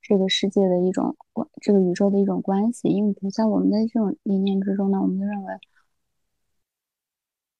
[0.00, 2.88] 这个世界的一种关，这个宇宙的一种关系。
[2.88, 5.54] 因为不在我们的这种理念之中呢，我们就认为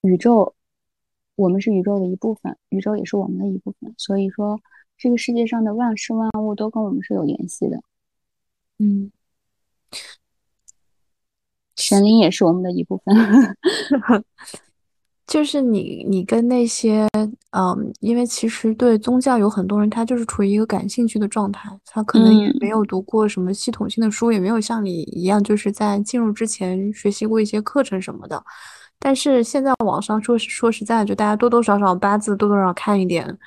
[0.03, 0.55] 宇宙，
[1.37, 3.94] 我们是宇宙的一部分，宇宙也是我们的一部分。
[3.98, 4.61] 所以说。
[4.98, 7.83] 这个世界上的万事万物都跟我们是有联系的，
[8.79, 9.11] 嗯，
[11.75, 13.12] 神灵也是我们的一部分。
[15.32, 17.08] 就是你，你跟那些，
[17.52, 28.44] 嗯，因为其实对宗教有很多人，他就是处于一个感兴趣的状态，他可能也没有读过什么系统性的书，也没有像你一样，就是在进入之前学习过一些课程什么的。
[28.98, 33.38] 但是现在网上说说实在，就大家多多少少八字多多少少看一点。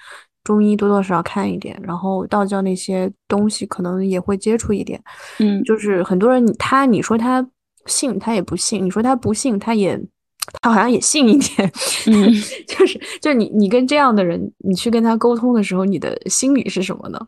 [0.44, 5.00] 中医多多少少看一点，然后道教那些东西可能也会接触一点，
[5.40, 7.48] 嗯，就是很多人他你说他
[7.86, 10.00] 信他也不信，你说他不信他也
[10.62, 11.72] 他好像也信一点，
[12.08, 12.32] 嗯，
[12.68, 17.28] 就是就你你跟这样的人你去跟他沟通的时候，你的心理是什么呢？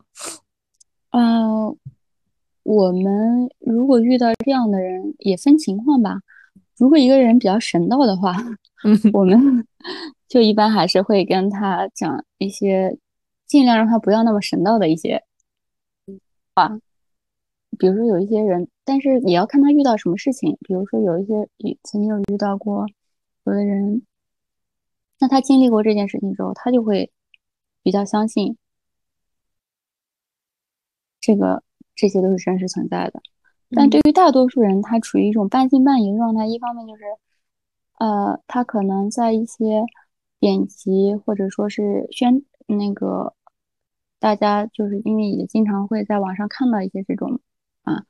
[1.10, 1.76] 呃，
[2.62, 6.20] 我们如果遇到这样的人也分情况吧，
[6.78, 8.34] 如果一个人比较神道的话，
[8.84, 9.66] 嗯，我们
[10.28, 12.98] 就一般还是会跟他讲一些。
[13.48, 15.22] 尽量让他不要那么神道的一些
[16.54, 16.78] 话，
[17.78, 20.58] 比如说有一些人，但是也要看他遇到什么事情。
[20.60, 21.32] 比如说有一些
[21.82, 22.84] 曾经有遇到过
[23.48, 24.02] 有的人，
[25.18, 27.10] 那他经历过这件事情之后，他就会
[27.82, 28.56] 比较相信
[31.20, 31.62] 这个
[31.94, 33.20] 这些都是真实存在的。
[33.70, 36.46] 但对于大多数人，他处于一种半信半疑的状态。
[36.46, 37.02] 一方面就是，
[37.98, 39.84] 呃，他可能在一些
[40.38, 43.34] 典籍或者说是宣那个。
[44.20, 47.38] 大家就是因为也经常会在网上看到一些这种，
[47.82, 48.04] 啊，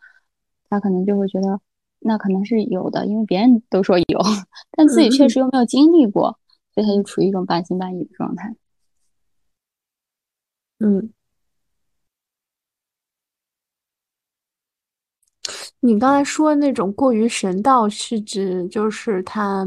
[0.70, 1.60] 他可能就会觉得
[2.00, 4.04] 那可能是有的，因为别人都说有，
[4.72, 6.38] 但自己确实又没有经历过，
[6.74, 8.54] 所以他就处于一种半信半疑的状态。
[10.80, 11.12] 嗯，
[15.80, 19.66] 你刚才说的那种过于神道，是指就是他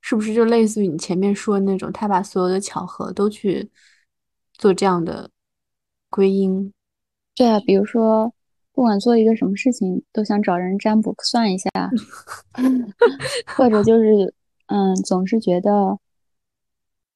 [0.00, 3.70] 是不是就类似于你前面说的那种，他把所有的巧合都去
[4.54, 5.30] 做这样的？
[6.10, 6.70] 归因，
[7.34, 8.34] 对啊，比如说，
[8.72, 11.70] 不管做一个什么事情，都想找人占卜算一下，
[13.56, 14.34] 或者就是，
[14.66, 15.98] 嗯，总是觉得，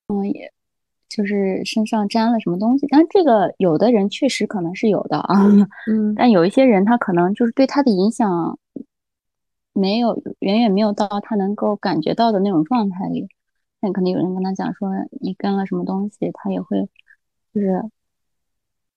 [0.08, 0.52] 嗯，也
[1.08, 2.86] 就是身上沾了什么东西。
[2.90, 5.34] 但这个有的人确实可能是有的啊，
[5.90, 8.58] 嗯， 但有一些人他可能就是对他的影响
[9.72, 13.28] 没有远远没有到他能够感觉到的那种状态里。
[13.80, 14.90] 那可能有人跟他讲说
[15.20, 16.86] 你跟了什么东西，他也会
[17.54, 17.82] 就是。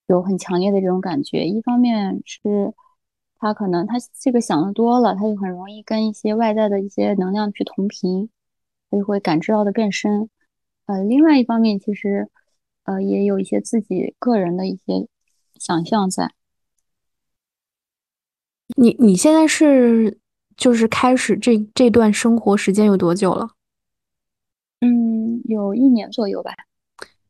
[0.10, 2.74] 有很强烈的这种感觉，一方面是
[3.38, 8.30] 他可能他这个想的多了，他就很容易跟一些外在的一些能量去同频，
[8.90, 10.30] 所以会感知到的更深。
[10.88, 12.28] 呃，另外一方面，其实
[12.84, 15.08] 呃也有一些自己个人的一些
[15.60, 16.32] 想象在。
[18.76, 20.20] 你你现在是
[20.58, 23.52] 就是开始这这段生活时间有多久了？
[24.82, 26.52] 嗯，有一年左右吧。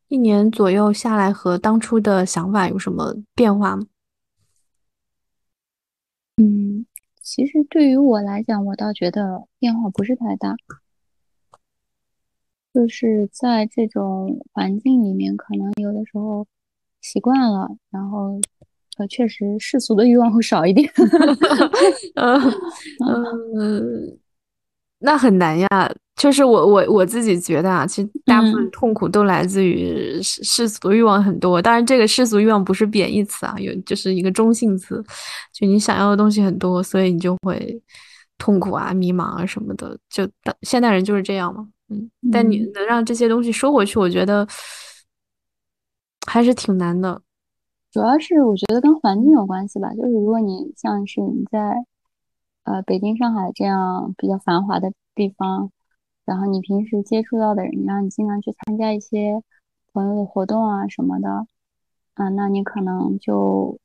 [0.09, 3.85] 一年左右下来，和当初的想法有什么变化吗？
[6.37, 6.85] 嗯，
[7.21, 10.55] 其实对于我来讲，我倒觉得变化不是太大。
[12.73, 16.47] 就是在这种环境里面，可能有的时候
[17.01, 18.39] 习惯了，然后
[18.97, 20.91] 呃，确实世俗的欲望会少一点。
[22.17, 22.41] 嗯
[23.55, 24.19] 嗯，
[24.99, 25.67] 那很难呀。
[26.19, 31.61] 就是我我我自己觉得啊，其实大部分痛苦都来自于世世俗欲望很多。
[31.61, 35.01] 当然，这个世俗欲望不是贬义词啊，有就是一个中性词。
[35.53, 37.81] 就你想要的东西很多，所以你就会
[38.37, 39.97] 痛苦啊、迷茫啊什么的。
[40.09, 40.29] 就
[40.63, 42.11] 现代人就是这样嘛，嗯。
[42.29, 44.45] 但你能让这些东西收回去，我觉得
[46.27, 47.21] 还是挺难的。
[47.93, 49.87] 主要是我觉得跟环境有关系吧。
[49.93, 51.73] 就是如果你像是你在
[52.65, 55.71] 呃北京、上海这样比较繁华的地方。
[56.29, 59.41] 然后你平时接触到的人，然后你经常去参加一些
[59.91, 61.47] 朋友的活动啊什么的，
[62.13, 63.79] 啊，那你可能就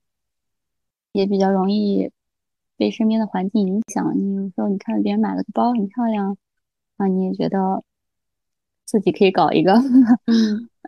[1.13, 2.13] 也比较容易
[2.77, 4.15] 被身边的环境影响。
[4.19, 6.37] 你有时候你看到别人买了个包很漂亮，
[6.99, 7.83] 啊，你也觉得
[8.85, 9.73] 自己可以搞一个，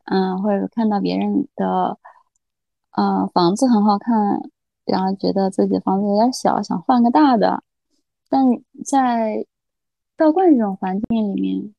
[0.04, 1.96] 嗯， 或者看到别人的
[2.90, 4.42] 啊房子很好看，
[4.84, 7.64] 然后觉得自己的房子有点小，想换个大的，
[8.28, 8.44] 但
[8.84, 9.46] 在
[10.16, 11.74] 道观这种环境里面，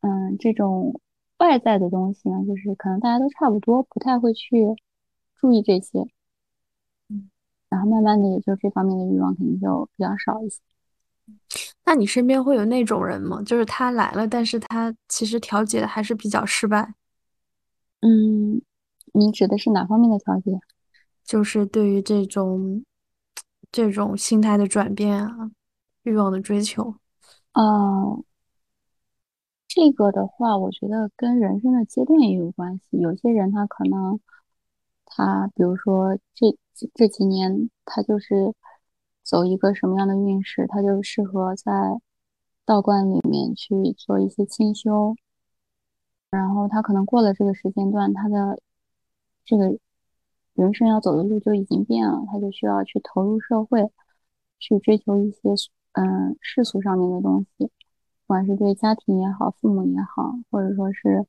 [0.00, 1.00] 嗯，这种
[1.38, 4.66] 外在的东西呢，就是可能大家都差不多，不太会去
[5.36, 6.06] 注意这些。
[7.68, 10.58] 然后慢慢的也就这方面的欲望肯定就比较少一些。
[11.84, 13.40] 那你身边会有那种人吗？
[13.44, 16.94] 就是他来了，但是他其实调节的还是比较失败。
[18.00, 18.60] 嗯，
[19.12, 20.58] 你指的是哪方面的调节？
[21.22, 22.84] 就是对于这种
[23.70, 25.52] 这种心态的转变啊，
[26.02, 26.96] 欲望的追求。
[27.52, 28.24] 哦，
[29.66, 32.98] 这个的话，我觉得跟人生的阶段也有关系。
[32.98, 34.20] 有些人他可能，
[35.04, 36.56] 他比如说这
[36.94, 38.54] 这几年他就是
[39.22, 42.00] 走一个什么样的运势，他就适合在
[42.64, 45.16] 道观里面去做一些清修。
[46.30, 48.60] 然后他可能过了这个时间段，他的
[49.44, 49.76] 这个
[50.54, 53.90] 人生要走的路就已经变了，他就需要去投入社会，
[54.60, 55.56] 去追求一些
[55.92, 57.66] 嗯世俗上面的东西。
[57.66, 61.26] 不管是对家庭也好，父母也好，或者说是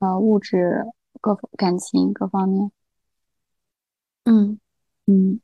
[0.00, 0.84] 呃物质
[1.20, 2.70] 各感情各方面，
[4.24, 4.58] 嗯
[5.06, 5.40] 嗯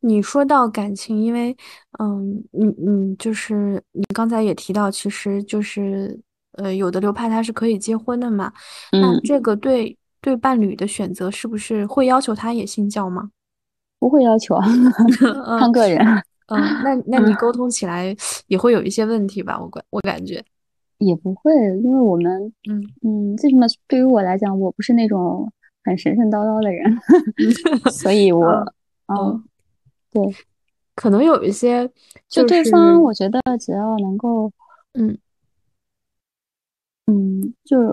[0.00, 1.56] 你说到感情，因为
[1.98, 6.20] 嗯嗯嗯，就是你刚才也提到，其实就是
[6.52, 8.52] 呃有的流派它是可以结婚的嘛，
[8.90, 13.30] 那嗯，这个对对伴侣的选择是不是会要求他也信教吗？
[13.98, 14.66] 不会要求，啊
[15.58, 16.04] 看个人，
[16.54, 18.14] 嗯，那那你沟嗯通起来
[18.46, 19.58] 也会有一些问题吧？
[19.60, 20.44] 我感我感觉，
[20.98, 22.82] 也不会，因为我们嗯。
[23.02, 25.50] 嗯最起码对于我来讲，我不是那种
[25.84, 26.84] 很神神叨叨的人，
[27.84, 28.46] 嗯 所以我
[29.06, 29.42] 嗯
[30.10, 30.22] 对。
[30.94, 31.88] 可能有一些
[32.28, 34.52] 就就对方，我觉得只要能够，
[34.94, 35.16] 嗯。
[37.06, 37.90] 嗯，就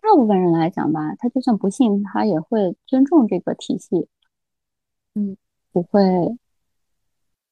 [0.00, 4.08] 大部分人来讲吧，他就算不信，他也会尊重这个体系，
[5.14, 5.36] 嗯。
[5.72, 6.00] 不会，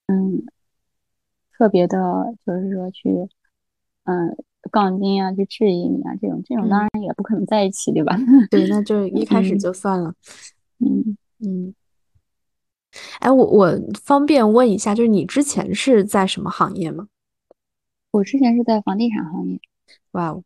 [0.07, 0.45] 嗯，
[1.57, 1.97] 特别的，
[2.47, 3.09] 就是说去，
[4.05, 4.37] 嗯，
[4.71, 8.17] 杠精啊，去质疑你啊，这种，这种当嗯，然也不可能在一起，对吧？
[8.51, 10.15] 对，那就一开始嗯就算了。
[10.81, 11.75] 嗯，嗯，
[13.21, 17.09] 哎，我我方便问一下，就是你之前是在什么行业吗？
[18.11, 19.59] 我之前是在房地产行业，
[20.13, 20.45] 哇哦，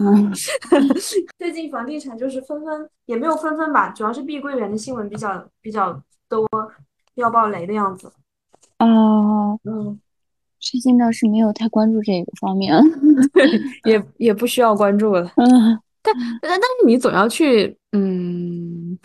[0.00, 0.30] 嗯，
[1.38, 6.46] 最近房地产就是纷纷，也没有纷纷吧，主要是碧桂园的新闻比较比较多
[7.14, 8.12] 要爆雷的样子。
[8.80, 10.00] 哦，嗯，
[10.58, 12.74] 最近倒是没有太关注这个方面，
[13.84, 15.30] 也也不需要关注了。
[15.36, 15.78] 嗯。
[16.02, 18.98] 但但但是你总要去，嗯，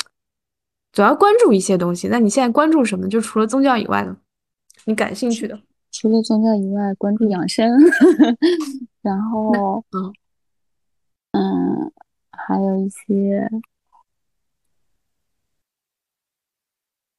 [0.93, 2.07] 总要关注一些东西。
[2.07, 3.05] 那你现在关注什么？
[3.09, 4.15] 就除了宗教以外的？
[4.85, 5.59] 你感兴趣的？
[5.91, 7.69] 除了宗教以外，关注嗯，养生，
[9.03, 10.13] 然后嗯
[11.33, 11.91] 嗯，
[12.31, 13.49] 还有一些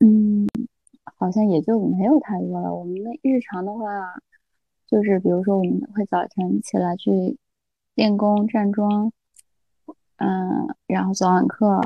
[0.01, 0.47] 嗯，
[1.17, 2.75] 好像也就没有太多了。
[2.75, 3.83] 我们的日常的话，
[4.87, 7.39] 就是比如说我们会早晨起来去
[7.95, 9.13] 练功站桩，
[10.17, 11.81] 嗯，然后早晚课，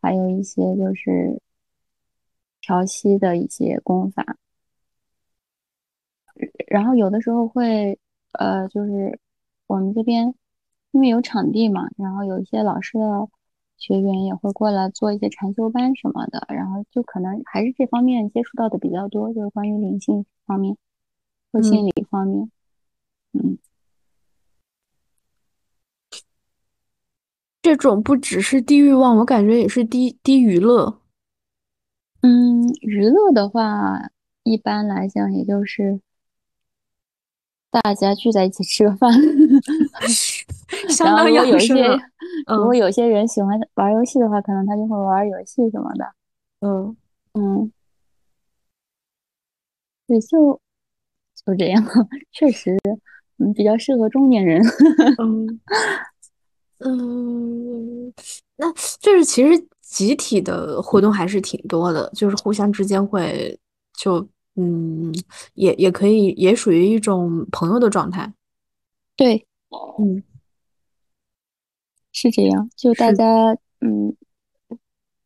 [0.00, 1.40] 还有一些就是
[2.60, 4.36] 调息的一些功法。
[6.66, 7.98] 然后有的时候会，
[8.32, 9.18] 呃，就是
[9.66, 10.34] 我们这边
[10.92, 13.28] 因为有场地嘛，然后有一些老师的
[13.78, 20.76] 学员也会过来做一些禅修班什么的，然后就可能还是这方面接触到的比较多，就是关于灵性方面
[21.52, 22.50] 或嗯，心理方面，
[23.32, 23.56] 嗯
[27.60, 31.00] 这种不只是低欲望，我感觉也是低低娱乐。
[32.22, 34.10] 嗯，娱乐的话，
[34.42, 36.00] 一般来讲也就是
[37.70, 39.12] 大家聚在一起吃个饭
[40.88, 41.86] 相当养有一些
[42.46, 46.04] 如果有些人喜欢玩游戏的话，可能他就会玩游戏什么的。
[46.60, 46.96] 嗯
[47.34, 47.70] 嗯，
[50.06, 50.60] 对，就
[51.44, 51.84] 就这样，
[52.32, 52.76] 确实，
[53.38, 54.62] 嗯，比较适合中年人。
[55.18, 55.60] 嗯
[56.80, 58.12] 嗯，
[58.56, 63.58] 那就是其实集体的活动还是挺多的，就是互相之间会
[63.94, 64.26] 就
[64.60, 65.14] 嗯，
[65.54, 68.34] 也也可以，也属于一种朋友的状态。
[69.14, 69.46] 对，
[70.00, 70.20] 嗯，
[72.12, 74.16] 是这样，就大，家嗯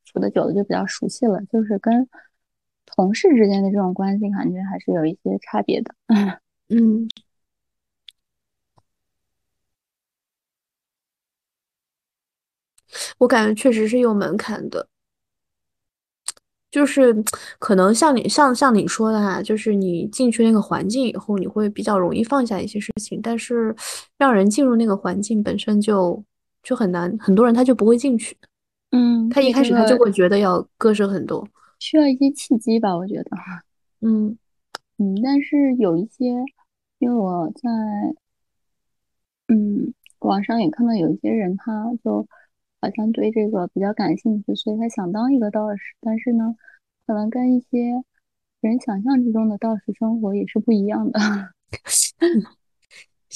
[0.05, 2.07] 处的久了就比较熟悉了，就是跟
[2.85, 5.95] 同事之间的这种关系，感觉还是有一些差别的。
[6.69, 7.09] 嗯，
[13.17, 14.87] 我感觉确实是有门槛的。
[16.73, 17.15] 就是
[17.59, 23.77] 可能像你像像你说的哈，就是你进去那个环境以后，你会比较容易放下一些事情，但是
[24.17, 26.25] 让人进入那个环境本身就
[26.63, 28.35] 就很难，很多人他就不会进去，
[28.91, 31.47] 嗯，他一开始他就会觉得要割舍很多。
[31.79, 33.31] 需要一些契机吧，我觉得。
[34.01, 34.39] 嗯
[34.97, 36.25] 嗯，但是有一些，
[36.99, 37.69] 因为我在
[39.49, 42.27] 嗯网上也看到有一些人，他就
[42.83, 46.57] 好像对这个比较感兴趣，所以他想当一个道士，但是呢，
[47.07, 48.03] 可能跟一些
[48.61, 51.21] 人想象之中的道士生活也是不一样的。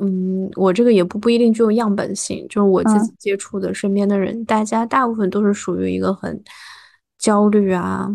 [0.03, 6.42] 嗯，我这个也不不一定具有样本性，就是我自己接触的身边的人，大家大部分都是属于一个很
[7.16, 8.07] 焦虑啊、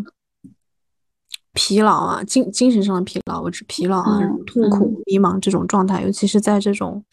[1.54, 7.04] 疲劳啊、精精神上的疲劳，我指疲劳啊、痛苦、迷茫这种状态，尤其是在这种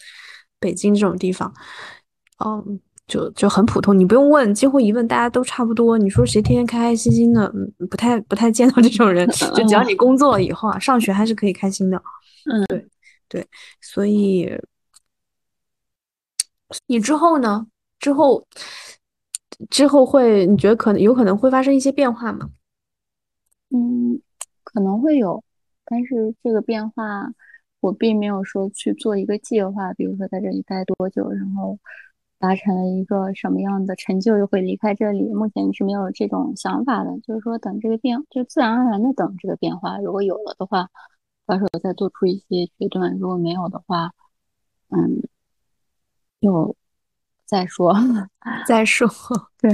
[0.60, 1.52] 北京这种地方，
[2.46, 2.80] 嗯，
[3.10, 5.98] 就就很普通，你不用问，几乎一问大家都差不多。
[5.98, 7.54] 你说谁天天开开心心的，
[7.90, 12.02] 不太不太见到这种人，就只要你工作了以后啊，上学还是可以开心的，
[12.46, 12.88] 嗯，对。
[13.32, 13.46] 对，
[13.80, 14.50] 所以
[16.88, 17.68] 你之后呢？
[18.00, 18.44] 之后
[19.70, 22.50] 之后会，你觉得可能有可能会发生一些变化吗？
[23.70, 24.20] 嗯，
[24.64, 25.44] 可能会有，
[25.86, 27.32] 但是这个变化
[27.82, 31.78] 我并没有说去做一个计划，比如说在这里待多久，然后
[32.40, 35.22] 达成了一个什么样的成就，又会离开这里。
[35.34, 40.90] 目前是没有这种想法的，就是说等这个变，就自然而然的等这个变化，如果有了的话。
[41.46, 44.14] 到时候再做出一些决断，如果没有的话，
[44.90, 45.24] 嗯，
[46.40, 46.76] 就
[47.44, 47.92] 再说，
[48.68, 49.10] 再说。
[49.58, 49.72] 对，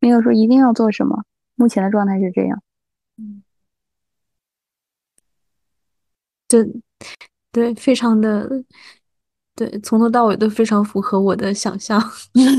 [0.00, 1.26] 没有说一定要做什么。
[1.54, 2.62] 目前的状态是这样。
[3.18, 3.42] 嗯，
[6.48, 6.66] 对，
[7.52, 8.48] 对，非常的，
[9.56, 12.02] 对，从头到尾都非常符合我的想象。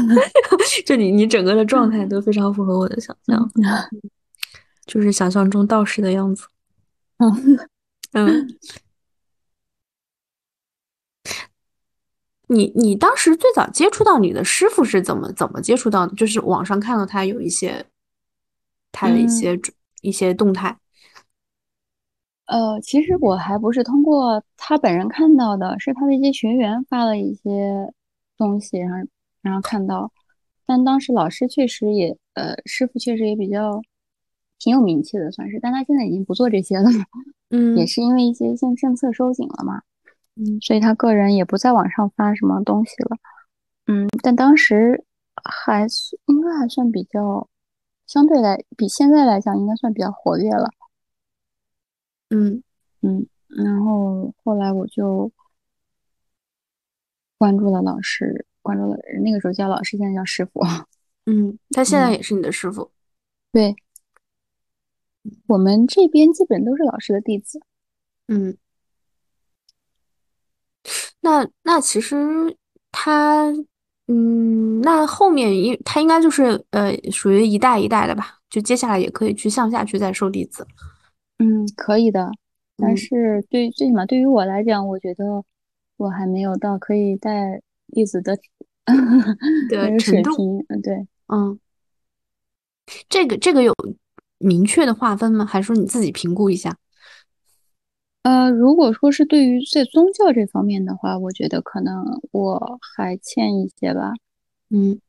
[0.86, 3.52] 就你，你整个的状态都非常符合我的想象，
[4.86, 6.48] 就是想象中道士的样子。
[7.18, 7.60] 嗯
[8.14, 8.48] 嗯，
[12.48, 16.16] 你你当时最早接触到你的师傅是怎么怎么接触到的？
[16.16, 17.86] 就是网上看到他有一些
[18.93, 19.60] 他的一些
[20.02, 20.78] 一些动态。
[22.48, 27.93] 呃，其实我还不是通过他本人看到的，是他的一些学员发了一些
[28.38, 29.08] 东西，然后
[29.41, 30.12] 然后看到。
[30.66, 33.82] 但当时老师确实也呃，师傅确实也比较。
[34.58, 36.89] 挺有名气的，算是，但他现在已经不做这些了，
[37.52, 39.82] 嗯，也是因为一些现政策收紧了嘛，
[40.38, 43.18] 嗯，所以他个人也不在网上发什么东西了，
[43.88, 45.04] 嗯，但当时
[45.43, 45.86] 还
[46.28, 47.48] 应该还算比较，
[48.08, 50.70] 相对来比现在来讲应该算比较活跃了，
[52.30, 52.63] 嗯。
[53.01, 55.32] 嗯，然后后来我就
[57.38, 60.59] 关注了老师，关注了那个时候叫老师，现在叫师傅，
[61.28, 62.91] 嗯，他现在也是你的师傅，
[63.51, 63.76] 对。
[65.47, 67.59] 我们这边基本都是老师的弟子，
[68.28, 68.57] 嗯，
[71.21, 72.55] 那那其实
[72.91, 73.51] 他，
[74.07, 78.39] 嗯，那后面应他应该就是呃，属于一代一代的吧？
[78.49, 80.65] 就接下来也可以去向下去再收弟子，
[81.38, 82.32] 嗯，可以的。
[82.78, 85.44] 但是对最起码对于我来讲，我觉得
[85.98, 87.62] 我还没有到可以带
[87.92, 88.38] 弟子的
[89.72, 90.66] 那个 水平。
[90.70, 91.60] 嗯，对，嗯，
[93.10, 93.74] 这个这个有。
[94.38, 95.46] 明确的划分吗？
[95.46, 96.78] 还是说你自己评估一下？
[98.24, 104.12] 呃，如果说是对于在宗教这方面的话，我觉得可能我还欠一些吧。
[104.70, 105.00] 嗯，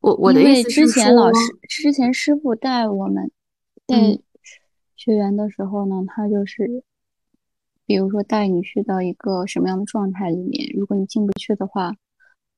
[0.00, 1.38] 我我的意思是之前老师
[1.68, 3.30] 之前师傅带我们
[3.84, 4.16] 带
[5.04, 6.82] 学员的时候呢，他就是
[7.84, 11.94] 比如说带你去到一个什么样的状态里面，如果你进不去的话，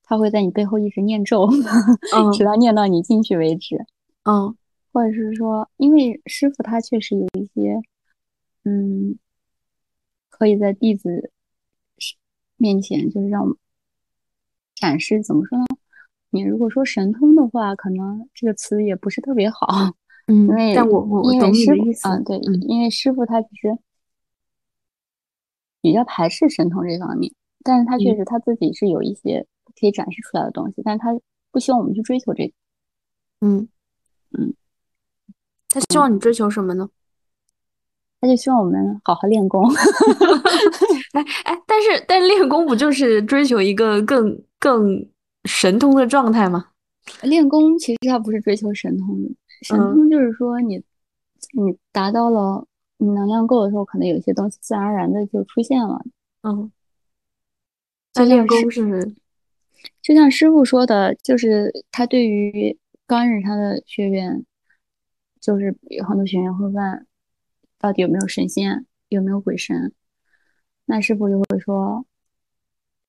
[0.04, 1.48] 他会在你背后一直念咒，
[2.32, 3.84] 直到念到你进去为止。
[4.22, 4.56] 嗯。
[4.92, 7.82] 或者是说，因为师傅他确实有一些，
[8.64, 9.18] 嗯，
[10.30, 11.32] 可以在弟子
[12.56, 13.56] 面前就是让
[14.74, 15.20] 展示。
[15.22, 15.64] 怎么说呢？
[16.30, 19.66] 你如果说神通的话，可能这个词也不是特别好。
[20.26, 23.76] 嗯，因为但我我因为师傅嗯，对，因为师傅他其实
[25.80, 29.46] 比较排斥神通这方面，但是他确实他自己是有一些
[29.80, 31.16] 可以展示出来的东西，但是他
[31.50, 32.52] 不希望我们去追求这个。
[33.40, 33.68] 嗯
[34.38, 34.54] 嗯。
[35.68, 36.88] 他希望你追求什么呢？
[38.20, 39.68] 他就希望我们好好练功。
[41.12, 45.06] 哎哎，但是但练功不就是追求一个更更
[45.44, 46.70] 神通的状态吗？
[47.22, 49.06] 练功其实他不是追求神通，
[49.62, 50.82] 神通就是说你
[51.52, 52.66] 你达到了
[52.98, 56.04] 你能量够的时候，可能有些东西自然而然的就出现了。
[56.42, 56.70] 嗯，
[58.12, 59.14] 在练功是
[60.02, 64.44] 就像师傅说的，就是他对于刚认识他的学员。
[65.38, 67.06] 就是有很多学员会问，
[67.78, 69.92] 到底有没有神仙，有没有鬼神？
[70.86, 72.04] 那师傅就会说，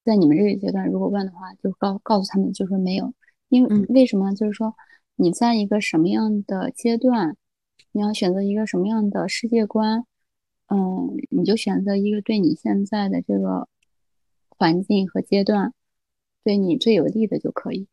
[0.03, 3.11] 在你们这个阶段，如果问的话，就告告诉他们，就说没有。
[3.49, 4.35] 因为为什么？
[4.35, 4.75] 就是说
[5.17, 7.35] 你在一个什么样的阶段，
[7.91, 10.05] 你要选择一个什么样的世界观，
[10.67, 13.67] 嗯，你就选择一个对你现在的这个
[14.49, 15.73] 环境和阶段
[16.43, 17.87] 对你最有利的就可以。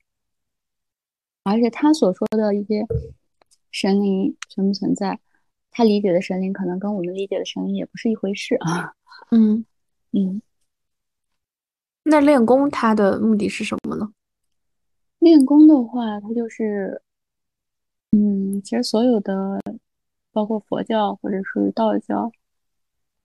[1.43, 2.87] 而且他所说的一些。
[3.77, 5.19] 神灵存不存在，
[5.73, 8.95] 他理解的神灵可能跟我们理解的神灵也不是一回事啊。
[9.33, 9.67] 嗯，
[10.15, 10.41] 嗯，
[12.05, 14.13] 那练功它的目的是什么呢？
[15.19, 17.03] 练功的话，它就是，
[18.17, 19.61] 嗯，其实所有的，
[20.31, 22.31] 包括佛教或者是道教，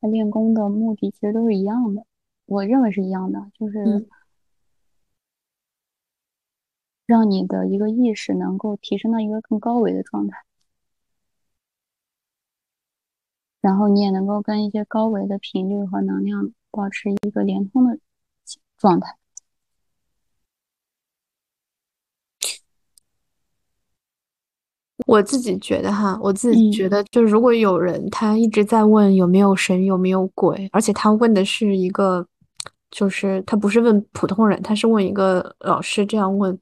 [0.02, 2.04] 它练功的目的其实都是一样的，
[2.48, 4.10] 我认为是一样的，就是嗯
[7.06, 10.44] 让你的一个意识能够提升到一个更高维的状态，
[13.62, 18.00] 然后你也能够跟一些高维的频率和能量保持一个连通的
[18.76, 19.19] 状态。
[25.10, 26.72] 我自己觉得哈，我自己嗯。
[26.72, 32.26] 觉得，就如果有人他一直在问有没有神有没有鬼，而且他问的是一个，
[32.92, 36.58] 就是他不是问普通人，他是问一个老师这样问，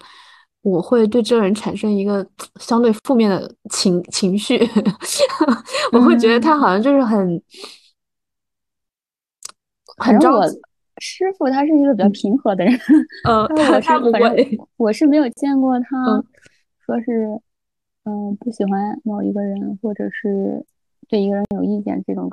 [0.62, 2.26] 我会对这个人产生一个
[2.60, 4.58] 相对负面的情情绪，
[5.92, 7.42] 我会觉得他嗯，好像就是很
[9.98, 10.56] 很着急，
[11.00, 12.12] 师傅他是一个比较嗯。
[12.12, 12.74] 平和的人，
[13.24, 14.36] 呃，他他我是反正
[14.78, 16.24] 我是没有见过他嗯。
[16.86, 17.40] 说是
[18.10, 20.66] 嗯不喜欢某一个人，或者是
[21.10, 22.32] 对一个人有意见这种，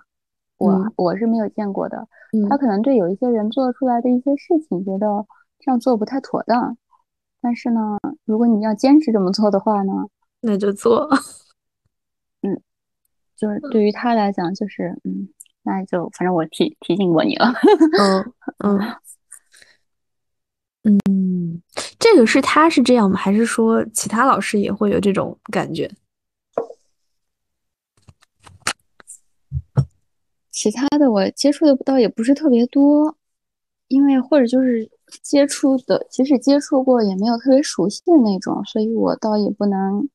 [0.58, 0.92] 我嗯。
[0.96, 2.06] 我是没有见过的。
[2.48, 5.26] 他嗯，可能对有一些人做出来的一些事情，觉得
[5.58, 6.76] 这样做不太妥当，
[7.40, 9.92] 但是呢，如果你要坚持这么做的话呢，
[10.42, 11.08] 那就做，
[12.42, 12.60] 嗯，
[13.36, 15.28] 就是对于他来讲，就是嗯，
[15.64, 17.46] 那就反正我提提醒过你了，
[18.00, 18.32] 嗯
[18.64, 18.80] 嗯。
[20.84, 21.00] 嗯，
[21.98, 23.16] 这个是他是这样吗？
[23.16, 25.90] 还是说其他老师也会有这种感觉？
[30.50, 33.16] 其他的我接触的倒也不是特别多，
[33.88, 34.88] 因为或者就是
[35.22, 40.08] 接触的，即使接触过，也没有特别熟悉的那种，所以我倒也不能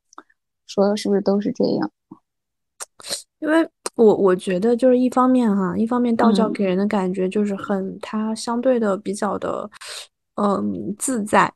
[0.66, 1.92] 说是不是都是这样。
[3.40, 9.70] 因为我我觉得就是一方面哈，一方面道教嗯给人的感觉就是很，它相对的比较的，
[10.40, 11.52] 嗯，自在。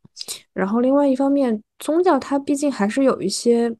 [0.51, 3.73] 然后另外一方面，宗教它毕竟还是有一些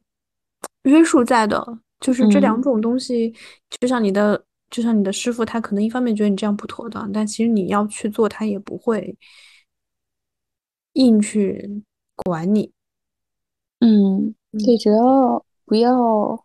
[0.84, 3.34] 约束在的，就是这两嗯种东西，
[3.68, 9.16] 就像你的，就像你的师傅，他可能一方面觉得你这样不妥当，但其实你要去做，他也不会
[10.94, 11.82] 硬去
[12.16, 12.72] 管你。
[13.80, 16.44] 嗯，嗯对，只要不要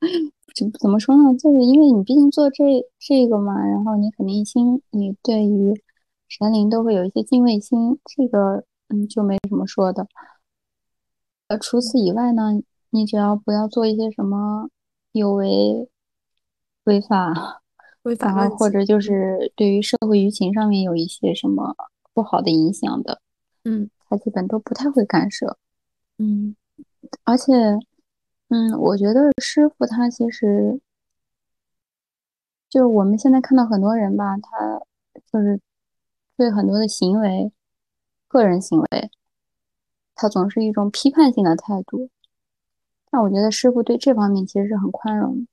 [0.56, 1.36] 怎怎么说呢？
[1.38, 2.64] 就是因为你毕竟做这
[2.98, 5.74] 这个嘛，然后你肯定心，你对于
[6.30, 10.06] 神灵都会有一些敬畏心，这个嗯就没什么说的。
[11.48, 14.70] 呃，除此以外呢，你只要不要做一些什么
[15.10, 15.88] 有违
[16.84, 17.60] 违法，
[18.02, 18.56] 违法 然后。
[18.56, 21.74] 或者就是对于社会舆情上面有一些什么
[22.14, 23.20] 不好的影响的，
[23.64, 25.58] 嗯他基本都不太会干涉。
[26.18, 26.54] 嗯
[27.24, 27.52] 而且，
[28.50, 30.80] 嗯，我觉得师傅他其实
[32.68, 34.80] 就是我们现在看到很多人吧，他
[35.32, 35.60] 就是
[36.40, 37.52] 对很多的行为，
[38.26, 39.10] 个人行为，
[40.14, 42.08] 他总是一种批判性的态度。
[43.10, 45.46] 但我觉得师傅对这方面其实是很宽容，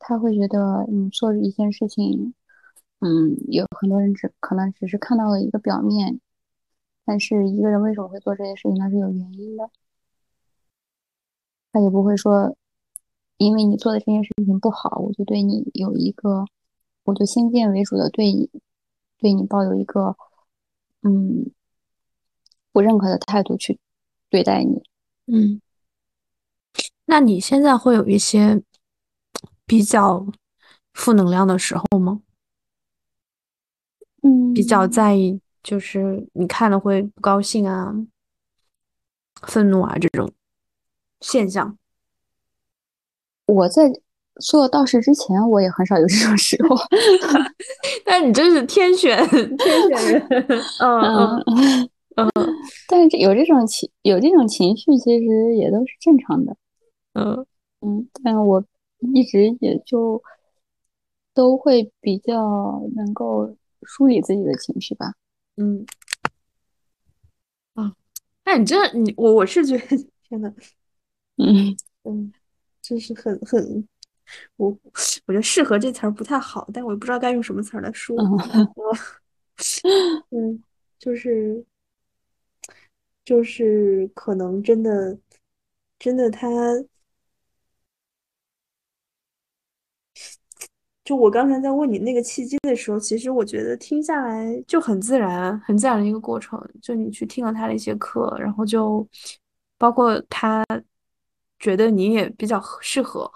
[0.00, 2.34] 他会觉得你做一件事情，
[2.98, 6.18] 嗯，有很多人只可能只是看到了一个表面，
[7.04, 9.70] 但是一个人为什么会做这些事情，那是有原因的。
[11.70, 12.56] 他也不会说，
[13.36, 16.46] 因为你做的这件事情不好，我就对你有一个，
[17.04, 18.50] 我就先见为主的对你，
[19.24, 20.14] 对你抱有一个，
[21.00, 21.50] 嗯，
[22.72, 23.80] 不认可的态度去
[24.28, 24.82] 对待你。
[25.24, 25.62] 嗯。
[27.06, 28.62] 那你现在会有一些
[29.64, 30.26] 比较
[30.92, 32.20] 负能量的时候吗？
[34.22, 37.94] 嗯比较嗯，在意，就是你看了会不高兴啊、
[39.40, 40.30] 愤怒啊这种
[41.22, 41.78] 现象。
[43.46, 43.90] 我在
[44.40, 46.76] 做道士之前，我也很少有这种时候。
[48.04, 49.48] 但你真是天选 天
[49.88, 50.28] 选人，
[50.80, 51.42] 嗯
[52.16, 52.30] 嗯，
[52.88, 56.56] 但是有这种情有这种情绪，其实也都是正常的。
[57.14, 57.46] 嗯
[57.80, 58.64] 嗯，但我
[59.14, 60.22] 一直也就
[61.32, 65.14] 都会比较能够梳理自己的情绪吧。
[65.56, 65.84] 嗯
[67.74, 67.94] 啊，
[68.44, 69.86] 那你这你我我是觉得，
[70.28, 70.52] 天呐，
[71.36, 72.32] 嗯嗯，
[72.82, 73.86] 真是很很，
[74.56, 74.68] 我
[75.26, 78.16] 我觉得适合这词儿不太好，但我也不知道该用什么词儿来说。
[78.16, 78.96] 嗯我
[80.30, 80.62] 嗯，
[80.98, 81.64] 就是
[83.24, 85.16] 就是可能真的
[85.98, 86.48] 真的他，
[91.04, 96.60] 就我刚才在问你那个契机的时候，其实我觉得听下来就很自然，很自然的一个过程。
[96.82, 99.06] 就你去听了他的一些课，然后就
[99.78, 100.64] 包括他
[101.58, 103.30] 觉得你也比较适合，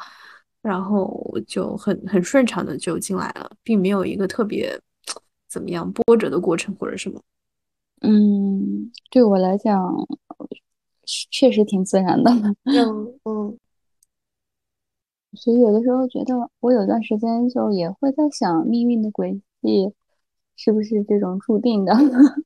[0.62, 4.78] 然后就很很顺畅的就进来了，并没有一个特别
[5.48, 7.20] 怎么样波折的过程或者什么。
[8.00, 10.06] 嗯，对我来讲，
[11.30, 12.30] 确实挺自然的。
[12.64, 13.58] 嗯嗯，
[15.34, 19.92] 所以有的时候觉得，我有段时间就也会在想，命运的轨迹
[20.54, 21.92] 是不是这种注定的？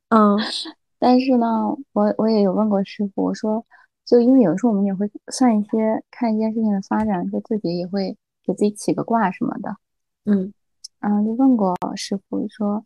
[0.09, 0.39] 嗯，
[0.99, 1.47] 但是呢，
[1.93, 3.67] 我我也有问过师傅，我说，
[4.13, 9.75] 就因为有时候我们也会算一些，看一件事情的发展，就自己也会给自己起个卦什么的。
[10.27, 10.53] 嗯，
[11.01, 12.85] 然后就问过师傅说，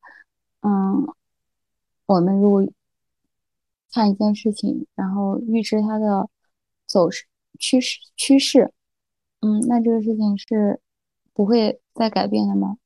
[0.61, 1.05] 嗯。
[2.07, 2.65] 我们如果
[3.93, 6.31] 看一件事情，然后预知它的
[6.87, 7.25] 走势
[7.59, 8.73] 趋势趋势，
[9.41, 10.81] 嗯，那这个事情是
[11.35, 12.79] 不会再改变的吗？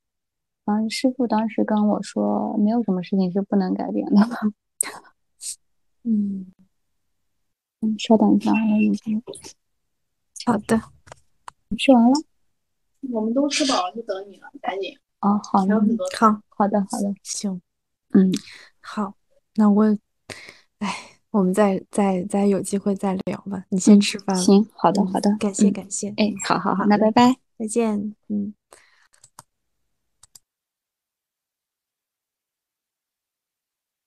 [0.65, 4.27] 然后师傅当时跟我说，没有什么事情是不能改变的。
[6.01, 6.47] 嗯
[7.81, 9.21] 嗯，稍等一下，我已经
[10.45, 10.79] 好的，
[11.77, 12.13] 吃完了，
[13.11, 14.97] 我们都吃饱了，就等你了，赶紧。
[15.21, 15.75] 哦，好的，
[16.17, 17.61] 好，好的，好的，行，
[18.13, 18.31] 嗯。
[18.79, 19.15] 好，
[19.55, 19.83] 那我，
[20.79, 20.95] 哎，
[21.29, 23.65] 我们再再再有机会再聊吧。
[23.69, 24.35] 你先吃饭。
[24.35, 26.09] 行，好的，好的，感谢感谢。
[26.17, 28.15] 哎，好好好，那拜拜，再见。
[28.27, 28.53] 嗯。